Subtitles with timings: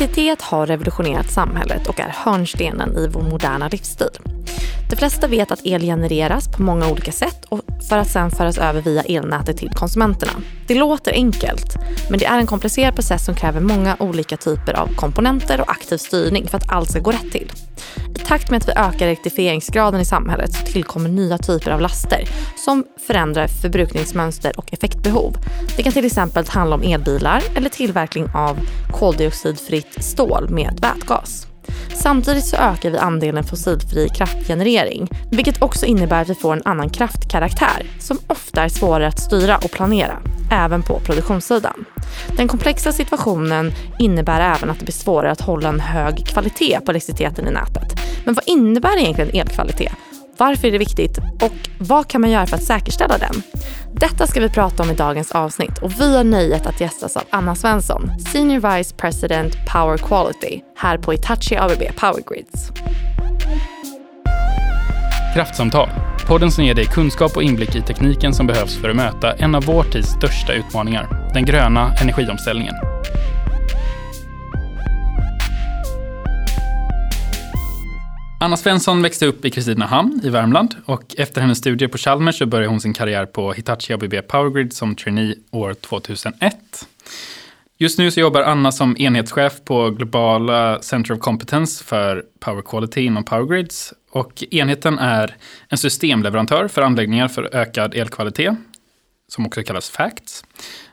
[0.00, 4.37] Elektricitet har revolutionerat samhället och är hörnstenen i vår moderna livsstil.
[4.90, 8.58] De flesta vet att el genereras på många olika sätt och för att sedan föras
[8.58, 10.32] över via elnätet till konsumenterna.
[10.66, 11.76] Det låter enkelt,
[12.10, 15.96] men det är en komplicerad process som kräver många olika typer av komponenter och aktiv
[15.96, 17.52] styrning för att allt ska gå rätt till.
[18.14, 22.24] I takt med att vi ökar elektrifieringsgraden i samhället så tillkommer nya typer av laster
[22.56, 25.36] som förändrar förbrukningsmönster och effektbehov.
[25.76, 28.58] Det kan till exempel handla om elbilar eller tillverkning av
[28.92, 31.47] koldioxidfritt stål med vätgas.
[31.94, 36.90] Samtidigt så ökar vi andelen fossilfri kraftgenerering, vilket också innebär att vi får en annan
[36.90, 40.18] kraftkaraktär som ofta är svårare att styra och planera,
[40.50, 41.84] även på produktionssidan.
[42.36, 46.90] Den komplexa situationen innebär även att det blir svårare att hålla en hög kvalitet på
[46.90, 48.00] elektriciteten i nätet.
[48.24, 49.92] Men vad innebär egentligen elkvalitet?
[50.38, 53.42] Varför är det viktigt och vad kan man göra för att säkerställa den?
[53.92, 57.22] Detta ska vi prata om i dagens avsnitt och vi har nöjet att gästas av
[57.30, 62.70] Anna Svensson, Senior Vice President Power Quality här på Hitachi ABB Power Grids.
[65.34, 65.88] Kraftsamtal,
[66.26, 69.54] podden som ger dig kunskap och inblick i tekniken som behövs för att möta en
[69.54, 72.74] av vår tids största utmaningar, den gröna energiomställningen.
[78.40, 82.46] Anna Svensson växte upp i Kristinehamn i Värmland och efter hennes studier på Chalmers så
[82.46, 86.56] började hon sin karriär på Hitachi ABB Powergrid som trainee år 2001.
[87.78, 93.00] Just nu så jobbar Anna som enhetschef på globala Center of Competence för Power Quality
[93.00, 93.92] inom Powergrids.
[94.10, 95.36] Och enheten är
[95.68, 98.54] en systemleverantör för anläggningar för ökad elkvalitet,
[99.28, 100.44] som också kallas FACTS.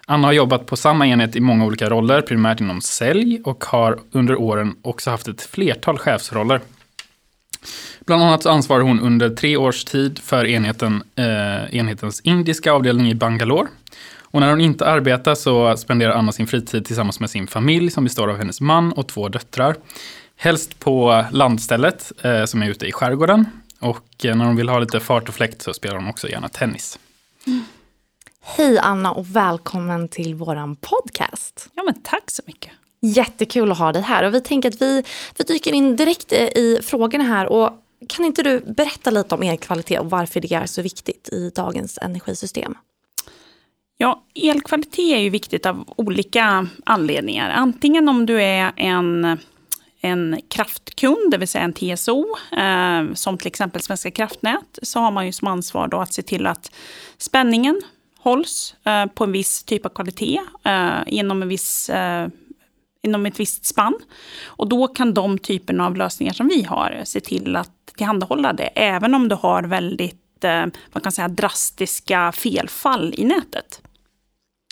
[0.07, 3.99] Anna har jobbat på samma enhet i många olika roller, primärt inom sälj och har
[4.11, 6.61] under åren också haft ett flertal chefsroller
[8.05, 13.16] Bland annat ansvarar hon under tre års tid för enheten, eh, enhetens indiska avdelning i
[13.16, 13.67] Bangalore.
[14.35, 18.03] Och när hon inte arbetar så spenderar Anna sin fritid tillsammans med sin familj som
[18.03, 19.75] består av hennes man och två döttrar.
[20.38, 23.45] Helst på landstället eh, som är ute i skärgården.
[23.79, 26.47] Och eh, när hon vill ha lite fart och fläkt så spelar hon också gärna
[26.47, 27.00] tennis.
[27.47, 27.63] Mm.
[28.41, 31.69] Hej Anna och välkommen till våran podcast.
[31.73, 32.72] Ja men tack så mycket.
[33.01, 35.03] Jättekul att ha dig här och vi tänker att vi,
[35.38, 37.69] vi dyker in direkt i frågorna här och
[38.07, 42.00] kan inte du berätta lite om elkvalitet och varför det är så viktigt i dagens
[42.01, 42.75] energisystem?
[43.97, 47.50] Ja, elkvalitet är ju viktigt av olika anledningar.
[47.50, 49.38] Antingen om du är en,
[50.01, 52.25] en kraftkund, det vill säga en TSO,
[52.57, 56.22] eh, som till exempel Svenska kraftnät, så har man ju som ansvar då att se
[56.22, 56.72] till att
[57.17, 57.81] spänningen
[58.19, 62.27] hålls eh, på en viss typ av kvalitet eh, inom en viss eh,
[63.05, 63.95] inom ett visst spann.
[64.45, 68.69] Och då kan de typerna av lösningar som vi har se till att tillhandahålla det,
[68.75, 73.81] även om du har väldigt eh, man kan säga, drastiska felfall i nätet.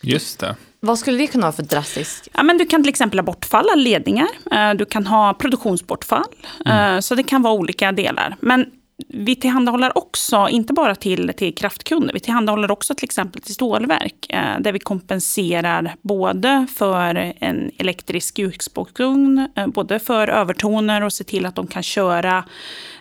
[0.04, 0.56] Just det.
[0.80, 2.28] Vad skulle det kunna vara för drastiskt?
[2.34, 4.28] Ja, men du kan till exempel ha bortfall av ledningar.
[4.52, 6.24] Eh, du kan ha produktionsbortfall.
[6.66, 6.96] Mm.
[6.96, 8.36] Eh, så det kan vara olika delar.
[8.40, 8.66] Men
[8.98, 14.26] vi tillhandahåller också, inte bara till, till kraftkunder, vi tillhandahåller också till exempel till stålverk,
[14.30, 21.24] eh, där vi kompenserar både för en elektrisk ljusspåkugn, eh, både för övertoner och se
[21.24, 22.46] till att de kan köra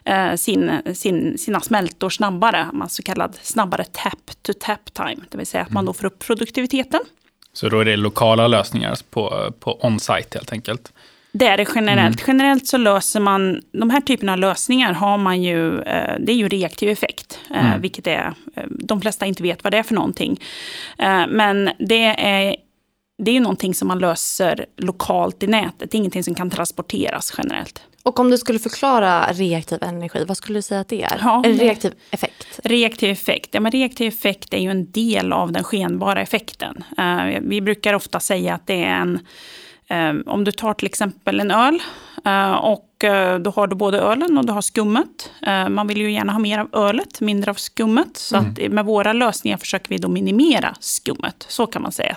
[0.05, 5.63] eh, sin, sin, sina smältor snabbare, man så kallad snabbare tap-to-tap time, det vill säga
[5.63, 7.01] att man då får upp produktiviteten.
[7.53, 10.93] Så då är det lokala lösningar på, på on-site helt enkelt?
[11.33, 12.21] Det är det generellt.
[12.23, 12.39] Mm.
[12.39, 16.37] Generellt så löser man, de här typerna av lösningar har man ju, eh, det är
[16.37, 17.41] ju reaktiv effekt.
[17.51, 17.81] Eh, mm.
[17.81, 20.41] Vilket är, eh, de flesta inte vet vad det är för någonting.
[21.29, 22.57] Men det är,
[23.23, 25.91] det är ju någonting som man löser lokalt i nätet.
[25.91, 27.83] Det är ingenting som kan transporteras generellt.
[28.03, 31.21] Och om du skulle förklara reaktiv energi, vad skulle du säga att det är?
[31.23, 32.61] Ja, en reaktiv effekt?
[32.65, 36.85] Reaktiv effekt, ja men reaktiv effekt är ju en del av den skenbara effekten.
[37.41, 39.21] Vi brukar ofta säga att det är en
[40.27, 41.83] om du tar till exempel en öl
[42.25, 45.31] eh, och eh, då har du både ölen och du har skummet.
[45.43, 48.17] Eh, man vill ju gärna ha mer av ölet, mindre av skummet.
[48.17, 48.51] Så mm.
[48.51, 51.47] att med våra lösningar försöker vi då minimera skummet.
[51.49, 52.17] Så kan man säga.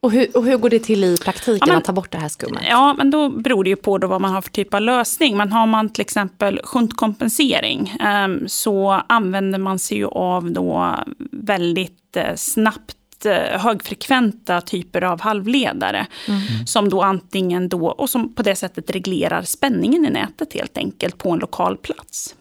[0.00, 2.18] Och hur, och hur går det till i praktiken ja, men, att ta bort det
[2.18, 2.62] här skummet?
[2.68, 5.36] Ja, men då beror det ju på då vad man har för typ av lösning.
[5.36, 10.94] Men har man till exempel shuntkompensering um, så använder man sig ju av då
[11.32, 12.96] väldigt snabbt
[13.32, 16.06] högfrekventa typer av halvledare.
[16.28, 16.66] Mm.
[16.66, 21.18] Som då antingen då, och som på det sättet reglerar spänningen i nätet helt enkelt
[21.18, 22.34] på en lokal plats.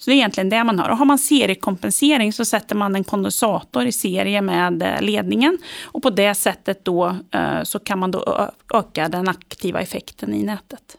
[0.00, 0.88] Så det är egentligen det man har.
[0.88, 5.58] Och har man seriekompensering så sätter man en kondensator i serie med eh, ledningen.
[5.82, 10.42] Och på det sättet då eh, så kan man då öka den aktiva effekten i
[10.42, 10.96] nätet.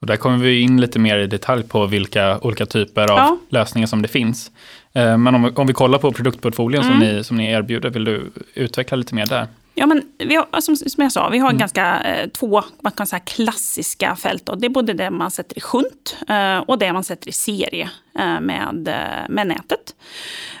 [0.00, 3.38] Och där kommer vi in lite mer i detalj på vilka olika typer av ja.
[3.48, 4.50] lösningar som det finns.
[4.92, 6.92] Eh, men om, om vi kollar på produktportföljen mm.
[6.92, 9.46] som, ni, som ni erbjuder, vill du utveckla lite mer där?
[9.78, 11.58] Ja, men vi har, som, som jag sa, vi har mm.
[11.58, 14.46] ganska eh, två man kan säga, klassiska fält.
[14.46, 14.54] Då.
[14.54, 17.90] Det är både det man sätter i shunt eh, och det man sätter i serie
[18.18, 19.94] eh, med, eh, med nätet.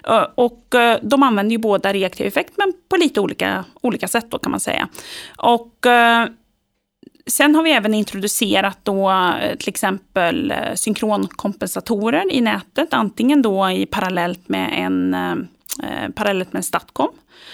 [0.08, 4.38] Eh, och de använder ju båda reaktiv effekt, men på lite olika, olika sätt då
[4.38, 4.88] kan man säga.
[5.36, 5.86] Och
[7.28, 14.48] Sen har vi även introducerat då till exempel synkronkompensatorer i nätet, antingen då i parallellt
[14.48, 15.16] med en,
[16.14, 17.10] parallellt med en Statcom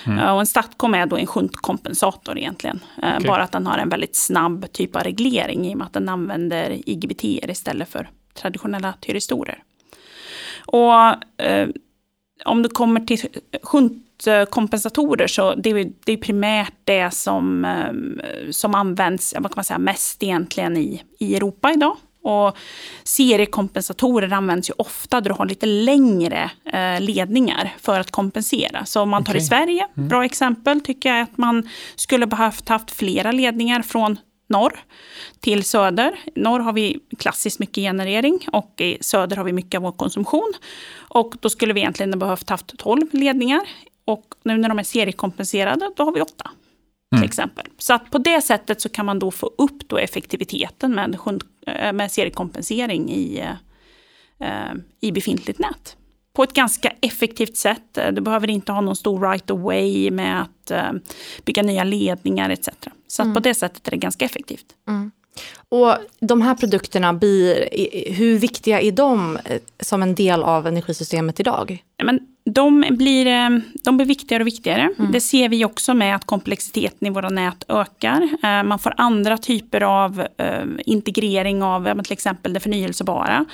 [0.06, 0.34] Mm.
[0.34, 2.80] Och en Statcom är då en shuntkompensator egentligen.
[3.02, 3.26] Eh, okay.
[3.26, 6.08] Bara att den har en väldigt snabb typ av reglering i och med att den
[6.08, 9.62] använder IGBT istället för traditionella tyristorer.
[10.66, 10.94] Och
[11.42, 11.68] eh,
[12.44, 13.18] om du kommer till
[13.62, 19.64] shuntkompensatorer så det är det är primärt det som, eh, som används vad kan man
[19.64, 21.96] säga, mest egentligen i, i Europa idag.
[22.22, 22.56] Och
[23.04, 28.84] seriekompensatorer används ju ofta där du har lite längre eh, ledningar för att kompensera.
[28.84, 29.42] Så om man tar okay.
[29.42, 30.08] i Sverige, mm.
[30.08, 34.80] bra exempel, tycker jag att man skulle behövt haft flera ledningar från norr
[35.40, 36.18] till söder.
[36.34, 40.52] Norr har vi klassiskt mycket generering och i söder har vi mycket av vår konsumtion.
[40.96, 43.62] Och då skulle vi egentligen behövt haft 12 ledningar.
[44.04, 46.50] Och nu när de är seriekompenserade, då har vi åtta
[47.10, 47.24] till mm.
[47.24, 47.66] exempel.
[47.78, 51.18] Så att på det sättet så kan man då få upp då effektiviteten med,
[51.66, 53.42] eh, med seriekompensering i,
[54.38, 55.96] eh, i befintligt nät.
[56.34, 57.98] På ett ganska effektivt sätt.
[58.12, 60.92] Du behöver inte ha någon stor right away med att eh,
[61.44, 62.68] bygga nya ledningar etc.
[63.06, 63.34] Så mm.
[63.34, 64.66] på det sättet är det ganska effektivt.
[64.88, 65.10] Mm.
[65.68, 67.68] Och de här produkterna, blir,
[68.12, 69.38] hur viktiga är de
[69.80, 71.82] som en del av energisystemet idag?
[72.04, 72.20] Men
[72.50, 73.50] de blir, eh,
[73.84, 74.90] de blir viktigare och viktigare.
[74.98, 75.12] Mm.
[75.12, 78.28] Det ser vi också med att komplexiteten i våra nät ökar.
[78.42, 83.44] Eh, man får andra typer av eh, integrering av till exempel det förnyelsebara.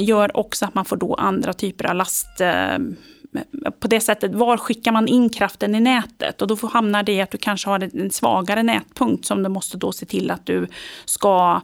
[0.00, 2.26] Gör också att man får då andra typer av last
[3.80, 6.42] på det sättet, var skickar man in kraften i nätet?
[6.42, 9.76] Och då hamnar det i att du kanske har en svagare nätpunkt som du måste
[9.76, 10.66] då se till att du
[11.04, 11.60] ska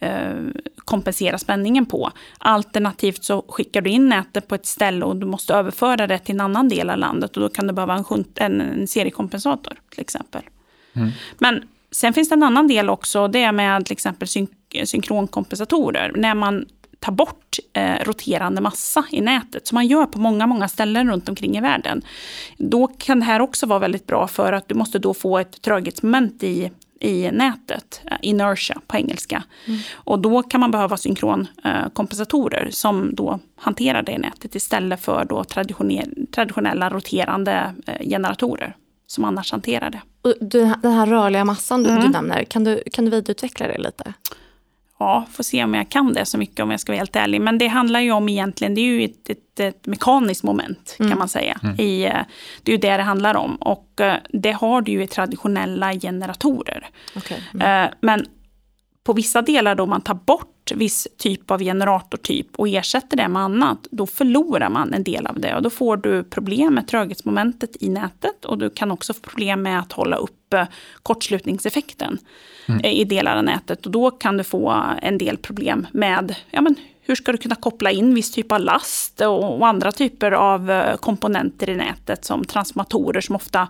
[0.00, 0.34] Eh,
[0.76, 2.12] kompensera spänningen på.
[2.38, 6.34] Alternativt så skickar du in nätet på ett ställe och du måste överföra det till
[6.34, 10.00] en annan del av landet och då kan du behöva en, en, en seriekompensator till
[10.00, 10.42] exempel.
[10.92, 11.10] Mm.
[11.38, 14.46] Men sen finns det en annan del också, det är med till exempel syn
[14.84, 16.12] synkronkompensatorer.
[16.16, 16.66] När man
[17.00, 21.28] tar bort eh, roterande massa i nätet, som man gör på många, många ställen runt
[21.28, 22.02] omkring i världen.
[22.58, 25.62] Då kan det här också vara väldigt bra för att du måste då få ett
[25.62, 26.70] tröghetsmoment i
[27.00, 29.42] i nätet, eh, inertia på engelska.
[29.66, 29.80] Mm.
[29.94, 35.44] Och då kan man behöva synkronkompensatorer som då hanterar det nätet istället för då
[36.30, 38.76] traditionella roterande eh, generatorer
[39.06, 40.00] som annars hanterar det.
[40.22, 42.02] Och den här rörliga massan du, mm.
[42.02, 44.14] du nämner, kan du, kan du vidareutveckla det lite?
[44.98, 47.40] Ja, får se om jag kan det så mycket om jag ska vara helt ärlig.
[47.40, 51.10] Men det handlar ju om egentligen, det är ju ett, ett, ett mekaniskt moment mm.
[51.10, 51.60] kan man säga.
[51.62, 51.80] Mm.
[51.80, 52.16] I, eh,
[52.62, 53.56] det är ju det det handlar om.
[53.56, 56.86] Och eh, det har du ju i traditionella generatorer.
[57.16, 57.38] Okay.
[57.54, 57.84] Mm.
[57.84, 58.26] Eh, men
[59.04, 63.42] på vissa delar då man tar bort viss typ av generatortyp och ersätter det med
[63.42, 65.54] annat, då förlorar man en del av det.
[65.54, 69.62] Och då får du problem med tröghetsmomentet i nätet och du kan också få problem
[69.62, 70.66] med att hålla uppe
[71.02, 72.18] kortslutningseffekten
[72.68, 72.84] mm.
[72.84, 73.86] i delar av nätet.
[73.86, 77.54] Och då kan du få en del problem med ja, men hur ska du kunna
[77.54, 82.24] koppla in viss typ av last och, och andra typer av eh, komponenter i nätet
[82.24, 83.68] som transformatorer som ofta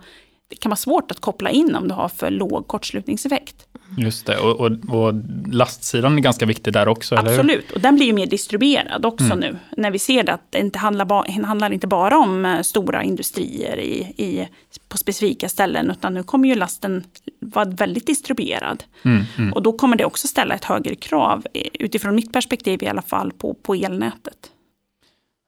[0.49, 3.67] det kan vara svårt att koppla in om du har för låg kortslutningseffekt.
[3.97, 5.15] Just det, och, och, och
[5.47, 9.39] lastsidan är ganska viktig där också, Absolut, och den blir ju mer distribuerad också mm.
[9.39, 9.59] nu.
[9.77, 13.03] När vi ser det att det inte handlar, ba, handlar inte bara om eh, stora
[13.03, 14.49] industrier i, i,
[14.89, 17.05] på specifika ställen, utan nu kommer ju lasten
[17.41, 18.85] vara väldigt distribuerad.
[19.03, 19.53] Mm, mm.
[19.53, 23.33] Och då kommer det också ställa ett högre krav, utifrån mitt perspektiv i alla fall,
[23.33, 24.51] på, på elnätet.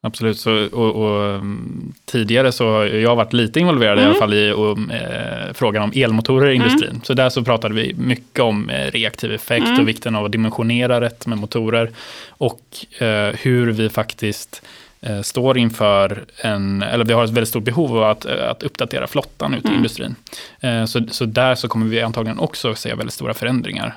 [0.00, 4.02] Absolut, så, och, och, mm, tidigare så har jag varit lite involverad mm.
[4.02, 4.20] i alla mm.
[4.20, 6.66] fall i och, eh, frågan om elmotorer i mm.
[6.66, 6.90] industrin.
[6.90, 7.02] Mm.
[7.04, 9.80] Så där så pratade vi mycket om eh, reaktiv effekt mm.
[9.80, 11.90] och vikten av att dimensionera rätt med motorer.
[12.28, 12.62] Och
[12.98, 14.62] eh, hur vi faktiskt
[15.00, 18.62] eh, står inför en, eller vi har ett väldigt stort behov av att, eh, att
[18.62, 20.14] uppdatera flottan ute i industrin.
[20.60, 23.94] Eh, så, så där så kommer vi antagligen också se väldigt stora förändringar.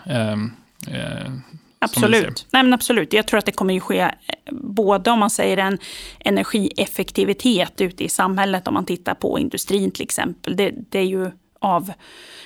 [1.83, 2.47] Absolut.
[2.51, 3.13] Nej, men absolut.
[3.13, 4.09] Jag tror att det kommer att ske eh,
[4.51, 5.77] både om man säger en
[6.19, 10.55] energieffektivitet ute i samhället, om man tittar på industrin till exempel.
[10.55, 11.91] Det, det är ju av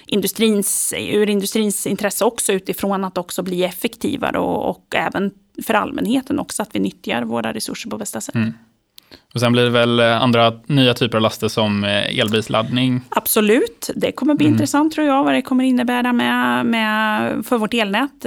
[0.06, 5.32] industrins, ur industrins intresse också utifrån att också bli effektivare och, och även
[5.66, 8.36] för allmänheten också att vi nyttjar våra resurser på bästa sätt.
[8.36, 8.54] Mm.
[9.34, 13.02] Och sen blir det väl eh, andra nya typer av laster som eh, elbilsladdning?
[13.10, 14.54] Absolut, det kommer bli mm.
[14.54, 18.26] intressant tror jag vad det kommer innebära med, med, för vårt elnät.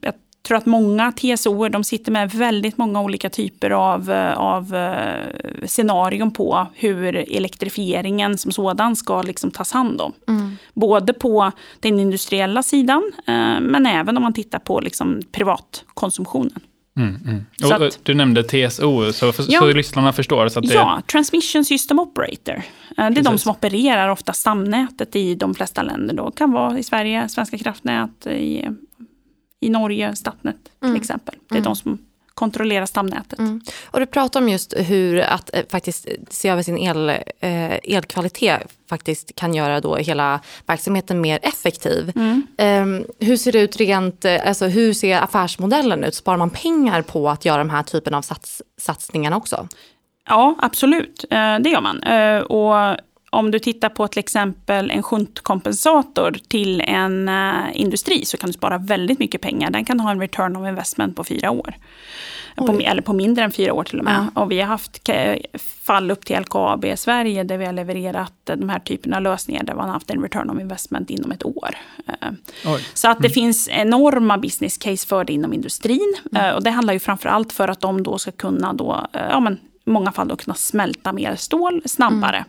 [0.00, 0.14] Jag
[0.46, 5.66] tror att många TSO de sitter med väldigt många olika typer av, eh, av eh,
[5.66, 10.12] scenarion på hur elektrifieringen som sådan ska liksom tas hand om.
[10.28, 10.56] Mm.
[10.74, 16.60] Både på den industriella sidan eh, men även om man tittar på liksom privatkonsumtionen.
[16.98, 17.44] Mm, mm.
[17.64, 20.48] Och, att, du nämnde TSO, så, för, ja, så lyssnarna förstår.
[20.48, 20.74] Så att det...
[20.74, 22.62] Ja, Transmission System Operator.
[22.96, 23.24] Det är Precis.
[23.24, 26.14] de som opererar ofta stamnätet i de flesta länder.
[26.14, 28.68] Det kan vara i Sverige, Svenska kraftnät, i
[29.66, 31.00] i Norge, Statnät till mm.
[31.00, 31.34] exempel.
[31.48, 31.64] Det är mm.
[31.64, 31.98] de som
[32.36, 33.38] kontrollerar stamnätet.
[33.38, 33.60] Mm.
[33.84, 37.08] Och du pratar om just hur att eh, faktiskt se över sin el,
[37.40, 42.12] eh, elkvalitet faktiskt kan göra då hela verksamheten mer effektiv.
[42.16, 42.46] Mm.
[42.58, 46.14] Eh, hur ser det ut rent, eh, alltså hur ser affärsmodellen ut?
[46.14, 49.68] Sparar man pengar på att göra de här typen av sats, satsningarna också?
[50.28, 51.24] Ja, absolut.
[51.30, 52.02] Eh, det gör man.
[52.02, 52.96] Eh, och
[53.36, 58.52] om du tittar på till exempel en shuntkompensator till en uh, industri så kan du
[58.52, 59.70] spara väldigt mycket pengar.
[59.70, 61.74] Den kan ha en return of investment på fyra år.
[62.56, 64.28] På, eller på mindre än fyra år till och med.
[64.34, 64.42] Ja.
[64.42, 65.08] Och vi har haft
[65.82, 69.62] fall upp till LKAB i Sverige där vi har levererat de här typerna av lösningar
[69.62, 71.70] där man har haft en return of investment inom ett år.
[72.06, 72.28] Eh,
[72.66, 72.86] Oj.
[72.94, 73.34] Så att det mm.
[73.34, 76.14] finns enorma business case för det inom industrin.
[76.32, 76.44] Mm.
[76.44, 79.40] Eh, och det handlar ju framför allt för att de då ska kunna då, ja,
[79.40, 82.44] men, många fall då kunna smälta mer stål snabbare.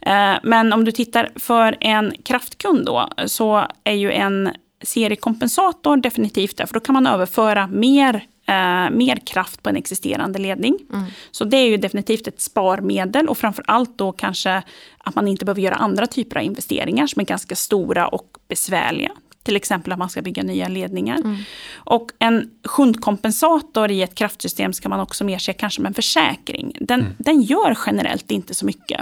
[0.00, 0.40] Mm.
[0.42, 4.50] Men om du tittar för en kraftkund då, så är ju en
[4.82, 8.14] seriekompensator definitivt där, för då kan man överföra mer,
[8.46, 10.78] eh, mer kraft på en existerande ledning.
[10.92, 11.04] Mm.
[11.30, 14.62] Så det är ju definitivt ett sparmedel och framför allt då kanske
[14.98, 19.10] att man inte behöver göra andra typer av investeringar som är ganska stora och besvärliga.
[19.42, 21.16] Till exempel att man ska bygga nya ledningar.
[21.16, 21.36] Mm.
[21.74, 26.76] Och en sjundkompensator i ett kraftsystem ska man också mer se kanske med en försäkring.
[26.80, 27.12] Den, mm.
[27.18, 29.00] den gör generellt inte så mycket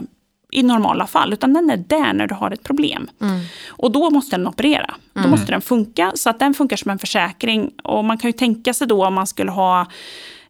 [0.52, 3.10] i normala fall, utan den är där när du har ett problem.
[3.20, 3.40] Mm.
[3.68, 4.94] Och då måste den operera.
[5.12, 5.30] Då mm.
[5.30, 7.70] måste den funka, så att den funkar som en försäkring.
[7.84, 9.86] Och man kan ju tänka sig då om man skulle ha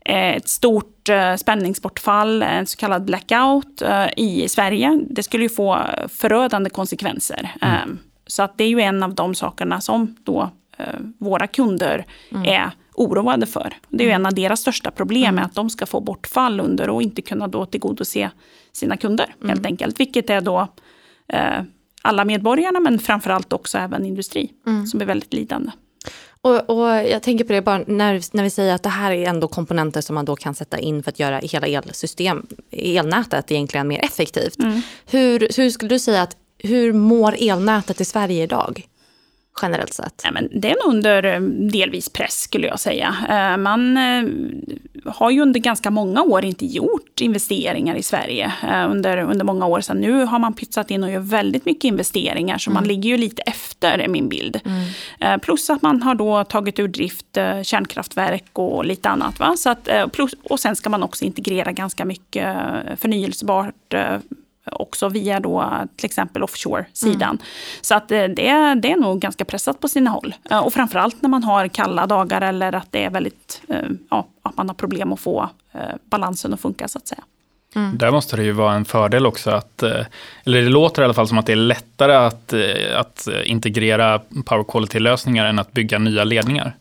[0.05, 5.01] eh, ett stort eh, spänningsbortfall, en så kallad blackout eh, i Sverige.
[5.11, 5.79] Det skulle ju få
[6.09, 7.55] förödande konsekvenser.
[7.61, 7.99] Mm.
[8.31, 12.45] Så att det är ju en av de sakerna som då eh, våra kunder mm.
[12.45, 13.75] är oroade för.
[13.89, 14.23] Det är ju mm.
[14.23, 15.45] en av deras största problem, mm.
[15.45, 18.31] att de ska få bortfall under och inte kunna då tillgodose
[18.73, 19.49] sina kunder mm.
[19.49, 20.01] helt enkelt.
[20.01, 20.69] Vilket är då
[21.29, 21.63] eh,
[22.03, 24.87] alla medborgarna men framförallt också även industri mm.
[24.87, 25.71] som är väldigt lidande.
[26.43, 29.29] Och, och, jag tänker på det bara när, när vi säger att det här är
[29.29, 33.89] ändå komponenter som man då kan sätta in för att göra hela elsystem, elnätet egentligen
[33.89, 34.59] mer effektivt.
[34.59, 34.81] Mm.
[35.07, 38.87] Hur, hur skulle du säga att hur mår elnätet i Sverige idag?
[39.63, 40.21] generellt sett?
[40.25, 41.41] Ja, men det är nog under eh,
[41.71, 43.17] delvis press skulle jag säga.
[43.29, 44.23] Eh, man eh,
[45.13, 48.53] har ju under ganska många år inte gjort investeringar i Sverige.
[48.89, 50.01] Under, under många år sedan.
[50.01, 52.75] Nu har man pytsat in och gör väldigt mycket investeringar så mm.
[52.75, 54.61] man ligger ju lite efter är min bild.
[54.65, 55.41] Mm.
[55.41, 59.39] Plus att man har då tagit ur drift kärnkraftverk och lite annat.
[59.39, 59.55] Va?
[59.57, 62.57] Så att, plus, och sen ska man också integrera ganska mycket
[62.97, 63.95] förnyelsebart
[64.73, 67.31] också via då till exempel offshore-sidan.
[67.31, 67.43] Mm.
[67.81, 70.35] Så att eh, det, det är nog ganska pressat på sina håll.
[70.51, 73.77] Eh, och framförallt när man har kalla dagar eller att det är väldigt, eh,
[74.11, 75.49] ja, att man har problem att få
[76.05, 77.23] balansen att funka så att säga.
[77.75, 77.99] Mm.
[77.99, 79.83] Där måste det ju vara en fördel också att,
[80.45, 82.55] eller det låter i alla fall som att det är lättare att,
[82.95, 86.77] att integrera power quality-lösningar än att bygga nya ledningar.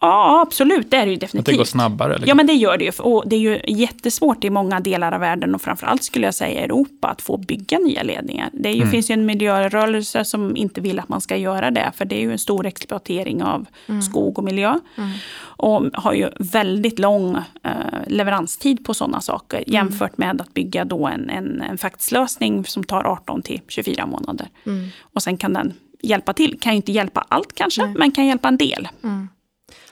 [0.00, 0.90] Ja, absolut.
[0.90, 1.48] Det är det ju definitivt.
[1.48, 2.12] Att det går snabbare?
[2.12, 2.28] Liksom.
[2.28, 2.90] Ja, men det gör det ju.
[2.98, 6.60] Och det är ju jättesvårt i många delar av världen och framförallt skulle jag säga
[6.60, 8.50] Europa att få bygga nya ledningar.
[8.52, 8.90] Det ju, mm.
[8.90, 11.92] finns ju en miljörörelse som inte vill att man ska göra det.
[11.94, 14.02] För det är ju en stor exploatering av mm.
[14.02, 14.78] skog och miljö.
[14.96, 15.10] Mm.
[15.40, 17.72] Och har ju väldigt lång eh,
[18.06, 19.74] leveranstid på sådana saker mm.
[19.74, 24.48] jämfört med att bygga då en, en, en faxlösning som tar 18 till 24 månader.
[24.66, 24.88] Mm.
[25.00, 26.60] Och sen kan den hjälpa till.
[26.60, 27.94] Kan ju inte hjälpa allt kanske, Nej.
[27.98, 28.88] men kan hjälpa en del.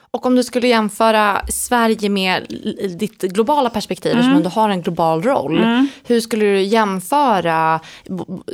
[0.07, 0.19] Mm.
[0.19, 2.47] Och om du skulle jämföra Sverige med
[2.99, 4.19] ditt globala perspektiv, mm.
[4.19, 5.57] eftersom du har en global roll.
[5.57, 5.87] Mm.
[6.03, 7.79] Hur skulle du jämföra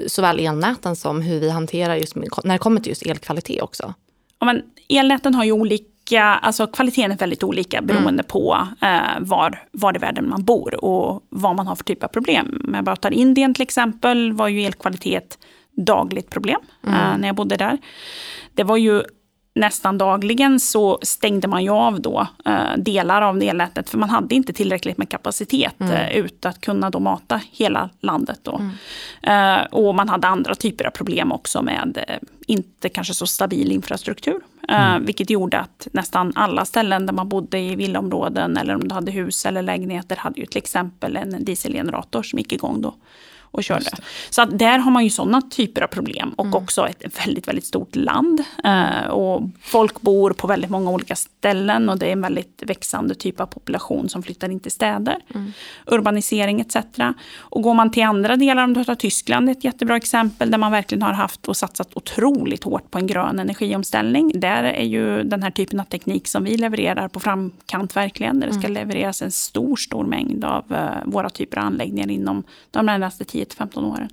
[0.08, 3.94] såväl elnäten som hur vi hanterar just när det kommer till just elkvalitet också?
[4.40, 8.26] Ja, men elnäten har ju olika, alltså kvaliteten är väldigt olika beroende mm.
[8.28, 12.08] på eh, var, var i världen man bor och vad man har för typ av
[12.08, 12.62] problem.
[12.68, 15.38] Om jag bara tar Indien till exempel var ju elkvalitet
[15.78, 17.00] dagligt problem mm.
[17.00, 17.78] eh, när jag bodde där.
[18.54, 19.04] Det var ju
[19.56, 24.36] nästan dagligen så stängde man ju av då eh, delar av elnätet för man hade
[24.36, 25.94] inte tillräckligt med kapacitet mm.
[25.94, 28.40] eh, ut att kunna då mata hela landet.
[28.44, 28.62] Då.
[29.24, 29.60] Mm.
[29.62, 32.16] Eh, och man hade andra typer av problem också med eh,
[32.48, 34.42] inte kanske så stabil infrastruktur.
[34.70, 35.06] Eh, mm.
[35.06, 39.12] Vilket gjorde att nästan alla ställen där man bodde i villaområden eller om du hade
[39.12, 42.94] hus eller lägenheter hade ju till exempel en dieselgenerator som gick igång då.
[43.54, 43.90] Och körde.
[44.30, 46.64] Så där har man ju sådana typer av problem och Mm.
[46.64, 48.44] också ett väldigt, väldigt stort land.
[48.64, 53.16] Eh, och folk bor på väldigt många olika ställen och det är en väldigt växande
[53.16, 55.18] typ av population som flyttar in till städer.
[55.36, 55.54] Mm.
[55.86, 56.76] Urbanisering etc.
[57.38, 60.72] Och går man till andra delar, om du tar Tyskland, ett jättebra exempel där man
[60.72, 64.32] verkligen har haft och satsat otroligt hårt på en grön energiomställning.
[64.36, 68.40] Där är ju den här typen av teknik som vi levererar på framkant verkligen.
[68.40, 72.44] Där det ska levereras en stor, stor mängd av eh, våra typer av anläggningar inom
[72.72, 74.10] de närmaste 10-15 åren.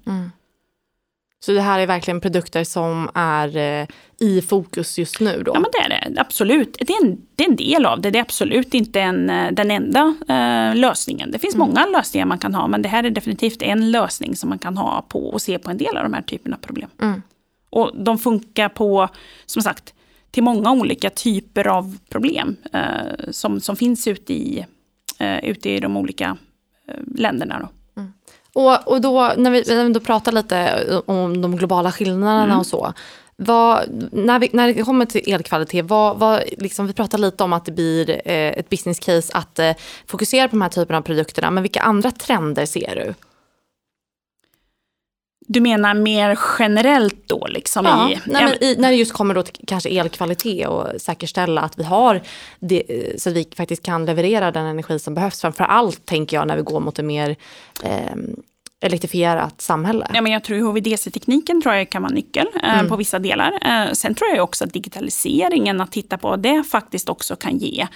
[1.44, 3.86] Så det här är verkligen produkter som är eh,
[4.18, 5.52] i fokus just nu då?
[5.54, 6.20] Ja, men det är det.
[6.20, 6.76] Absolut.
[6.80, 8.10] Det är en, det är en del av det.
[8.10, 11.30] Det är absolut inte en, eh, den enda eh, lösningen.
[11.30, 14.48] Det finns många lösningar man kan ha, men det här är definitivt en lösning som
[14.48, 16.90] man kan ha på och se på en del av de här typerna av problem.
[17.02, 17.22] Mm.
[17.70, 19.08] Och de funkar på,
[19.46, 19.94] som sagt,
[20.30, 24.66] till många olika typer av problem eh, som, som finns ute i,
[25.18, 26.36] eh, ute i de olika
[26.88, 27.58] eh, länderna.
[27.60, 27.68] Då.
[28.66, 32.58] Och, och då, när vi, när vi då pratar lite om de globala skillnaderna Mm.
[32.58, 32.92] och så.
[33.36, 37.52] Vad, när, vi, när det kommer till elkvalitet, vad, vad, liksom, vi pratar lite om
[37.52, 39.72] att det blir eh, ett business case att eh,
[40.06, 41.50] fokusera på de här typerna av produkterna.
[41.50, 43.14] Men vilka andra trender ser du?
[45.46, 47.46] Du menar mer generellt då?
[47.46, 50.86] Liksom Ja, i, nej, men i, när det just kommer då till kanske elkvalitet och
[51.00, 52.20] säkerställa att vi har
[52.58, 55.40] det, eh, så att vi faktiskt kan leverera den energi som behövs.
[55.40, 57.36] Framför allt tänker jag när vi går mot ett mer
[57.82, 58.16] eh,
[58.80, 60.06] elektrifierat samhälle.
[60.14, 63.52] Ja, men jag tror HVDC-tekniken tror jag kan vara nyckel eh, på vissa delar.
[63.62, 67.58] Eh, sen tror jag också att digitaliseringen, att titta på vad det faktiskt också kan
[67.58, 67.86] ge.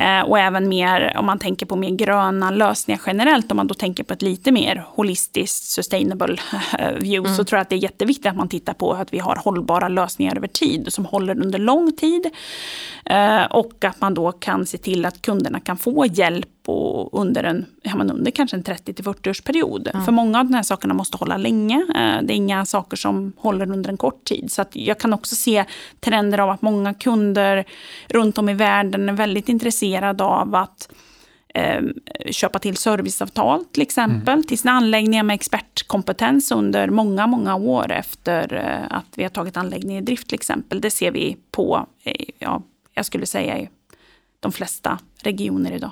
[0.00, 3.74] Eh, och även mer, om man tänker på mer gröna lösningar generellt, om man då
[3.74, 6.36] tänker på ett lite mer holistiskt, sustainable
[7.00, 9.36] view, så tror jag att det är jätteviktigt att man tittar på att vi har
[9.36, 12.30] hållbara lösningar över tid, som håller under lång tid.
[13.04, 17.44] Eh, och att man då kan se till att kunderna kan få hjälp och under,
[17.44, 19.88] en, ja, men under kanske en 30-40 års period.
[20.04, 21.76] För många av de här sakerna måste hålla länge.
[21.76, 24.52] Eh, Det är inga saker som håller under en kort tid.
[24.52, 25.64] Så att jag kan också se
[26.00, 27.64] trender av att många kunder
[28.08, 30.88] runt om i världen är väldigt intresserade av att
[31.54, 31.82] eh,
[32.30, 38.54] köpa till serviceavtal till exempel till sina anläggningar med expertkompetens under många, många år efter
[38.54, 40.80] eh, att vi har tagit anläggningen i drift till exempel.
[40.80, 41.86] Det ser vi på,
[42.38, 42.62] ja,
[42.94, 43.68] jag skulle säga i
[44.40, 45.90] de flesta regioner idag.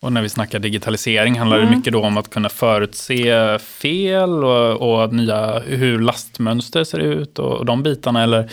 [0.00, 1.70] Och när vi snackar digitalisering handlar Mm.
[1.70, 7.38] det mycket då om att kunna förutse fel och, och nya, hur lastmönster ser ut
[7.38, 8.22] och, och de bitarna.
[8.22, 8.50] Eller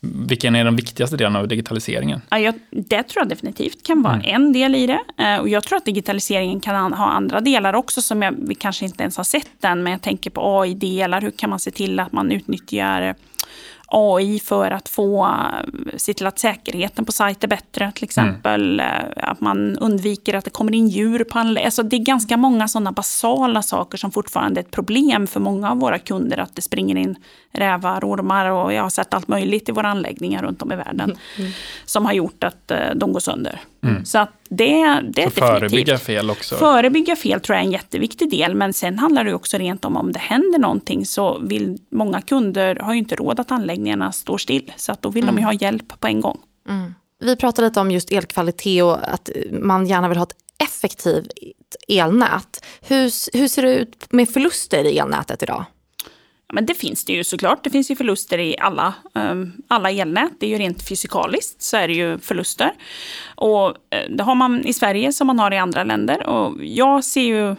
[0.00, 2.20] vilken är den viktigaste delen av digitaliseringen?
[2.30, 5.00] Ja, jag, det tror jag definitivt kan vara en del i det.
[5.24, 8.54] Eh, och jag tror att digitaliseringen kan an- ha andra delar också som jag, vi
[8.54, 9.82] kanske inte ens har sett än.
[9.82, 11.20] Men jag tänker på AI-delar.
[11.20, 13.14] Hur kan man se till att man utnyttjar
[13.90, 18.80] AI för att få, eh, se till att säkerheten på sajt är bättre till exempel.
[18.80, 21.66] Eh, Att man undviker att det kommer in djur på anläggningen.
[21.66, 25.70] Alltså det är ganska många sådana basala saker som fortfarande är ett problem för många
[25.70, 26.38] av våra kunder.
[26.38, 27.16] Att det springer in
[27.52, 31.16] rävar, ormar och jag har sett allt möjligt i våra anläggningar runt om i världen.
[31.84, 33.60] Som har gjort att eh, de går sönder.
[34.04, 36.56] Så att det, det är förebygga fel också.
[36.56, 39.96] Förebygga fel tror jag är en jätteviktig del, men sen handlar det också rent om
[39.96, 44.38] om det händer någonting så vill många kunder har ju inte råd att anläggningarna står
[44.38, 46.38] still, så att då vill de ju ha hjälp på en gång.
[47.20, 50.36] Vi pratade lite om just elkvalitet och att man gärna vill ha ett
[50.68, 51.32] effektivt
[51.88, 52.64] elnät.
[52.80, 55.64] Hur, hur ser det ut med förluster i elnätet idag?
[56.52, 57.64] Men det finns det ju såklart.
[57.64, 60.32] Det finns ju förluster i alla, um, alla elnät.
[60.40, 62.72] Det är ju rent fysikaliskt så är det ju förluster.
[63.34, 66.26] Och eh, det har man i Sverige som man har i andra länder.
[66.26, 67.56] Och jag ser ju,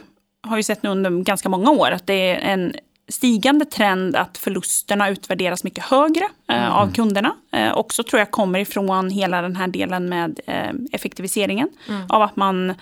[0.47, 2.73] har ju sett nu under ganska många år att det är en
[3.12, 7.36] stigande trend att förlusterna utvärderas mycket högre eh, av kunderna.
[7.51, 11.69] Eh, också tror jag kommer ifrån hela den här delen med eh, effektiviseringen.
[12.10, 12.73] Av att man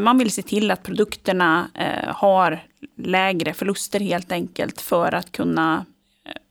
[0.00, 2.60] Man vill se till att produkterna eh, har
[2.96, 5.84] lägre förluster helt enkelt för att kunna...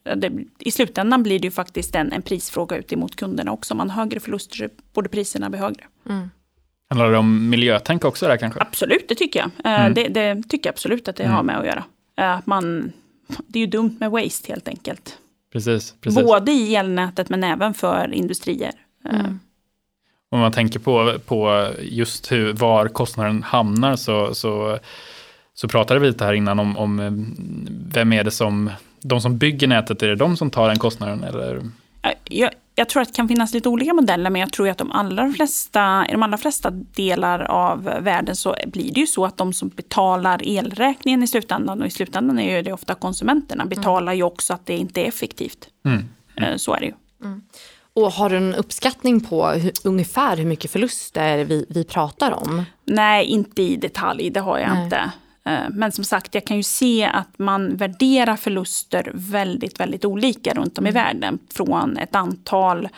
[0.04, 3.74] eh, I slutändan blir det ju faktiskt en, en prisfråga ut emot kunderna också.
[3.74, 5.84] Om man har högre förluster så borde priserna bli högre.
[6.90, 8.60] Handlar det om miljötänk också där kanske?
[8.60, 9.50] Absolut, det tycker jag.
[9.88, 11.84] Eh, Det, det tycker jag absolut att det har med att göra.
[12.16, 12.92] Eh, Att man,
[13.46, 15.18] det är ju dumt med waste helt enkelt.
[15.52, 16.22] Precis, precis.
[16.24, 18.72] Både i elnätet men även för industrier.
[19.10, 19.20] Eh,
[20.32, 24.78] Om man tänker på, på just hur, var kostnaden hamnar så, så,
[25.54, 27.12] så pratade vi lite här innan om, om eh,
[27.94, 31.24] vem är det som, de som bygger nätet, är det de som tar den kostnaden?
[31.24, 31.62] Eller?
[32.24, 34.92] Jag, jag tror att det kan finnas lite olika modeller, men jag tror att de
[34.92, 39.36] allra flesta, i de allra flesta delar av världen så blir det ju så att
[39.36, 44.12] de som betalar elräkningen i slutändan, och i slutändan är ju det ofta konsumenterna, betalar
[44.12, 45.68] ju också att det inte är effektivt.
[45.84, 46.04] Mm.
[46.36, 46.92] Eh, Så är det ju.
[47.94, 52.64] Och har du en uppskattning på hur, ungefär hur mycket förluster vi, vi pratar om?
[52.84, 54.84] Nej, inte i detalj, det har jag Nej.
[54.84, 55.10] inte.
[55.44, 60.54] Eh, men som sagt, jag kan ju se att man värderar förluster väldigt, väldigt olika
[60.54, 61.04] runt om i mm.
[61.04, 61.38] världen.
[61.54, 62.88] Från ett antal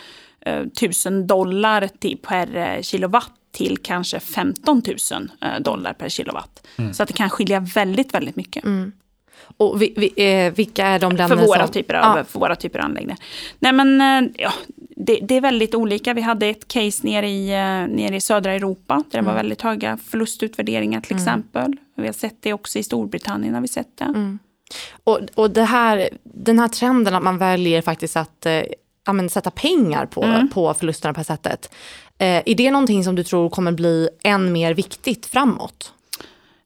[0.40, 6.66] eh, tusen dollar till, per eh, kilowatt till kanske 15 000 dollar per kilowatt.
[6.76, 6.94] Mm.
[6.94, 8.64] Så att det kan skilja väldigt, väldigt mycket.
[8.64, 8.92] Mm.
[9.56, 11.72] Och vi, vi, vilka är de länderna för våra, som...
[11.72, 12.24] typer av, ja.
[12.24, 13.18] för våra typer av anläggningar?
[13.58, 14.52] Nej men, ja,
[14.96, 16.14] det, det, är väldigt olika.
[16.14, 17.48] Vi hade ett case nere i,
[17.88, 19.26] nere i södra Europa där det mm.
[19.26, 21.22] var väldigt höga förlustutvärderingar till mm.
[21.22, 21.76] exempel.
[21.96, 23.54] Vi har sett det också i Storbritannien.
[23.54, 24.04] Har vi sett det.
[24.04, 24.38] Mm.
[25.04, 30.06] Och, och det här, den här trenden att man väljer faktiskt att eh, sätta pengar
[30.06, 30.48] på, mm.
[30.48, 31.74] på förlusterna på det sättet.
[32.18, 35.92] Eh, är det någonting som du tror kommer bli än mer viktigt framåt?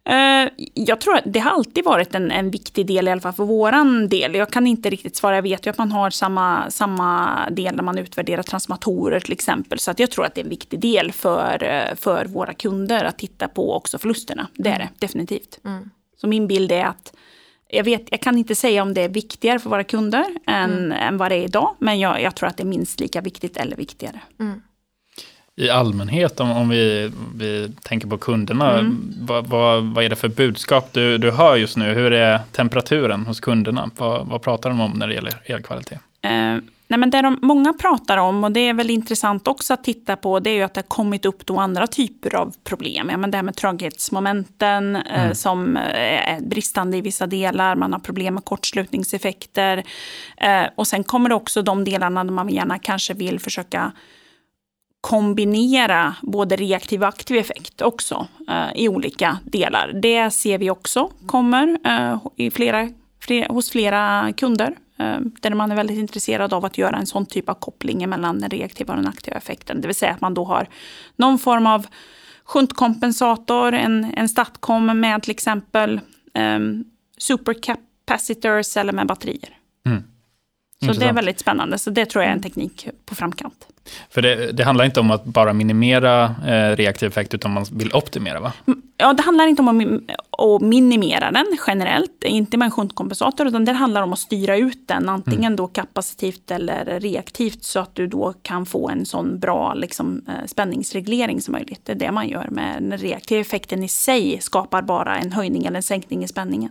[0.08, 3.32] Eh, jag tror att det har alltid varit en, en viktig del, i alla fall
[3.32, 4.34] för våran del.
[4.34, 7.82] Jag kan inte riktigt svara, jag vet ju att man har samma, samma del när
[7.82, 9.78] man utvärderar transformatorer till exempel.
[9.78, 13.04] Så att jag tror att det är en viktig del för, eh, för våra kunder
[13.04, 14.46] att titta på också förlusterna.
[14.54, 15.60] Det är det definitivt.
[15.64, 15.90] Mm.
[16.16, 17.12] Så min bild är att
[17.68, 20.92] jag, vet, jag kan inte säga om det är viktigare för våra kunder än, mm.
[20.92, 23.56] än vad det är idag, men jag, jag, tror att det är minst lika viktigt
[23.56, 24.20] eller viktigare.
[24.40, 24.62] Mm
[25.58, 29.14] i allmänhet, om, om vi, vi tänker på kunderna, mm.
[29.20, 31.94] vad, vad, vad, är det för budskap du, du hör just nu?
[31.94, 33.90] Hur är temperaturen hos kunderna?
[33.96, 35.98] Vad, vad pratar de om när det gäller elkvalitet?
[36.22, 36.30] Eh,
[36.88, 40.16] nej men det de många pratar om, och det är väl intressant också att titta
[40.16, 43.08] på, det är ju att det har kommit upp då andra typer av problem.
[43.10, 45.34] Ja, men det här med tröghetsmomenten eh, mm.
[45.34, 49.84] som eh, är bristande i vissa delar, man har problem med kortslutningseffekter.
[50.36, 53.92] Eh, och sen kommer det också de delarna där man gärna kanske vill försöka
[55.00, 59.92] kombinera både reaktiv och aktiv effekt också eh, i olika delar.
[60.02, 62.88] Det ser vi också kommer eh, i flera,
[63.20, 64.76] flera, hos flera kunder.
[64.98, 68.40] Eh, där man är väldigt intresserad av att göra en sån typ av koppling mellan
[68.40, 69.80] den reaktiva och den aktiva effekten.
[69.80, 70.68] Det vill säga att man då har
[71.16, 71.86] någon form av
[72.44, 76.00] shuntkompensator, en, en statcom med till exempel
[76.34, 76.84] um,
[77.18, 79.56] supercapacitors eller med batterier.
[79.86, 80.02] Mm.
[80.84, 81.78] Så det är väldigt spännande.
[81.78, 83.66] Så det tror jag är en teknik på framkant.
[84.10, 87.92] För det, det handlar inte om att bara minimera eh, reaktiv effekt, utan man vill
[87.92, 88.52] optimera va?
[88.66, 90.00] Mm, ja, det handlar inte om att,
[90.38, 94.88] att minimera den generellt, inte med en shuntkompensator, utan det handlar om att styra ut
[94.88, 95.56] den, antingen mm.
[95.56, 100.46] då kapacitivt eller reaktivt, så att du då kan få en sån bra liksom, eh,
[100.46, 101.80] spänningsreglering som möjligt.
[101.84, 105.66] Det är det man gör med den reaktiva effekten i sig, skapar bara en höjning
[105.66, 106.70] eller en sänkning i spänningen.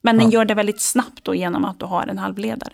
[0.00, 0.38] Men den ja.
[0.38, 2.72] gör det väldigt snabbt då genom att du har en halvledare.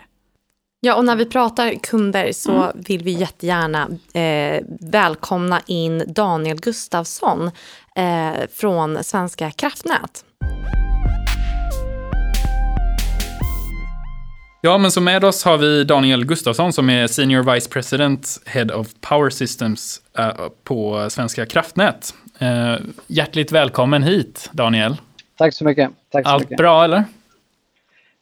[0.85, 2.71] Ja, och när vi pratar kunder så mm.
[2.75, 7.51] vill vi jättegärna eh, välkomna in Daniel Gustafsson
[7.95, 10.25] eh, från Svenska kraftnät.
[14.61, 18.73] Ja, men så med oss har vi Daniel Gustafsson som är Senior Vice President Head
[18.73, 22.13] of Power Systems uh, på Svenska kraftnät.
[22.41, 22.75] Uh,
[23.07, 24.95] hjärtligt välkommen hit, Daniel.
[25.37, 25.91] Tack så mycket.
[26.11, 26.57] Tack så Allt mycket.
[26.57, 27.03] bra, eller?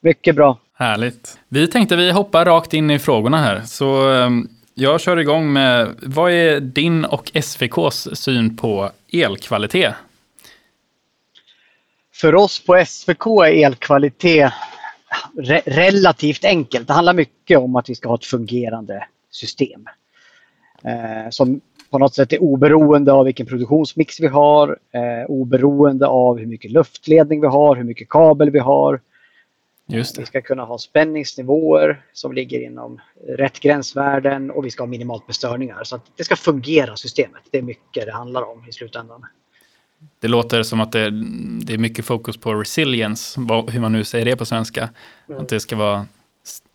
[0.02, 0.58] Mycket bra.
[0.76, 1.40] Härligt.
[1.50, 3.62] Vi tänkte vi hoppar rakt in i frågorna här.
[3.62, 9.94] Så ehm, jag kör igång med, vad är din och SVKs syn på elkvalitet?
[12.14, 14.54] För oss på SVK är elkvalitet
[15.38, 16.88] re relativt enkelt.
[16.88, 19.86] Det handlar mycket om att vi ska ha ett fungerande system.
[20.84, 26.38] Eh, som på något sätt är oberoende av vilken produktionsmix vi har, eh, oberoende av
[26.38, 29.02] hur mycket luftledning vi har, hur mycket kabel vi har,
[29.86, 35.28] vi ska kunna ha spänningsnivåer som ligger inom rätt gränsvärden och vi ska ha minimalt
[35.28, 35.84] med störningar.
[35.84, 37.42] Så att det ska fungera systemet.
[37.52, 39.26] Det är mycket det handlar om i slutändan.
[40.20, 41.10] Det låter som att det,
[41.66, 44.90] det är mycket fokus på resilience, hur man nu säger det på svenska.
[45.30, 45.42] Mm.
[45.42, 46.06] Att det ska vara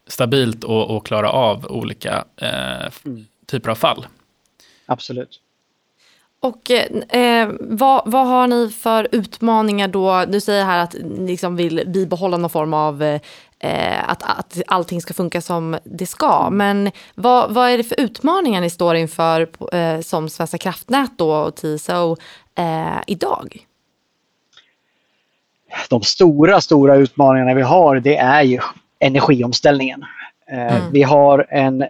[0.06, 3.26] stabilt och, och klara av olika eh, mm.
[3.46, 4.06] typer av fall.
[4.86, 5.40] Absolut.
[6.40, 10.24] Och eh, vad, vad, har ni för utmaningar då?
[10.28, 15.00] Du säger här att ni liksom vill bibehålla någon form av eh, att, att allting
[15.00, 16.50] ska funka som det ska.
[16.50, 21.34] Men vad, vad är det för utmaningar ni står inför eh, som Svenska kraftnät då
[21.34, 22.16] och TSO
[22.54, 23.66] eh, idag?
[25.90, 28.60] De stora, stora utmaningarna vi har det är ju
[28.98, 30.04] energiomställningen.
[30.50, 30.92] Eh, mm.
[30.92, 31.84] Vi har en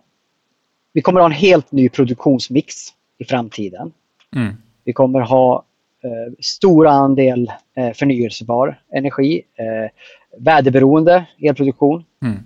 [0.93, 2.75] vi kommer att ha en helt ny produktionsmix
[3.19, 3.93] i framtiden.
[4.37, 4.57] Mm.
[4.85, 5.65] Vi kommer ha
[6.05, 9.91] eh, stor andel eh, förnyelsebar energi, eh,
[10.39, 12.05] väderberoende elproduktion.
[12.23, 12.39] Mm.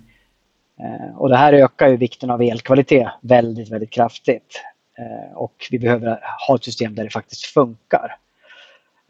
[0.79, 4.61] Eh, och det här ökar ju vikten av elkvalitet väldigt, väldigt kraftigt.
[4.97, 8.17] Eh, och vi behöver ha ett system där det faktiskt funkar.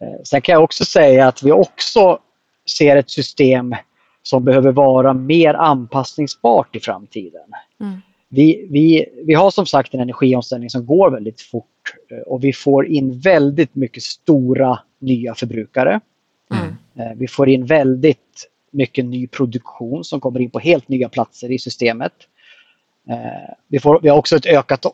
[0.01, 2.19] Eh, sen kan jag också säga att vi också
[2.77, 3.75] ser ett system
[4.23, 7.51] som behöver vara mer anpassningsbart i framtiden.
[7.81, 8.01] Mm.
[8.35, 12.53] Vi, vi, vi har som sagt en energiomställning som går väldigt fort eh, och vi
[12.53, 15.99] får in väldigt mycket stora nya förbrukare.
[16.51, 17.17] Mm.
[17.17, 21.59] Vi får in väldigt mycket ny produktion som kommer in på helt nya platser i
[21.59, 22.13] systemet.
[23.67, 24.85] Vi, får, vi har också ett ökat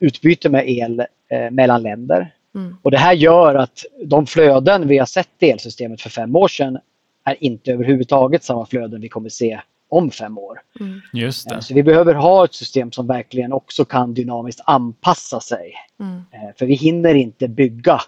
[0.00, 1.06] utbyte med el
[1.50, 2.34] mellan länder.
[2.54, 2.76] Mm.
[2.82, 6.48] Och Det här gör att de flöden vi har sett i elsystemet för fem år
[6.48, 6.78] sedan
[7.24, 9.60] är inte överhuvudtaget samma flöden vi kommer se
[9.92, 10.60] om fem år.
[10.80, 11.00] Mm.
[11.12, 11.62] Just det.
[11.62, 15.74] Så vi behöver ha ett system som verkligen också kan dynamiskt anpassa sig.
[16.00, 16.16] Mm.
[16.16, 18.00] Eh, för vi hinner inte bygga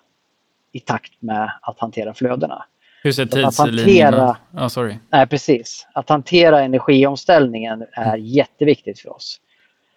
[0.73, 2.65] i takt med att hantera flödena.
[3.03, 4.61] Hur ser tidslinjerna ut?
[4.61, 4.95] Oh, sorry.
[5.11, 5.87] Nej, precis.
[5.95, 9.41] Att hantera energiomställningen är jätteviktigt för oss.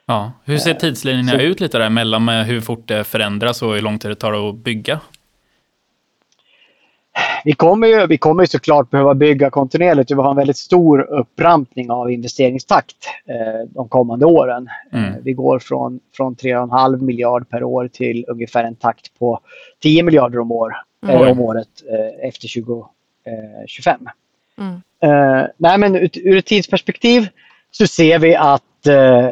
[0.06, 0.32] Ja.
[0.46, 3.82] Hur ser eh, tidslinjerna så, ut lite däremellan med hur fort det förändras och hur
[3.82, 5.00] lång tid det tar att bygga?
[7.44, 10.12] Vi kommer ju vi kommer ju såklart behöva bygga kontinuerligt.
[10.12, 12.96] Vi har en väldigt stor upprampning av investeringstakt
[13.26, 14.70] eh, de kommande åren.
[14.92, 15.06] Mm.
[15.06, 19.40] Eh, vi går från, från 3,5 miljard per år till ungefär en takt på
[19.82, 21.16] 10 miljarder om, år, mm.
[21.16, 24.08] eh, om året eh, efter 2025.
[24.58, 24.82] Mm.
[25.00, 27.28] Eh, nej, men ut, ur ett tidsperspektiv
[27.72, 29.30] så ser vi att eh,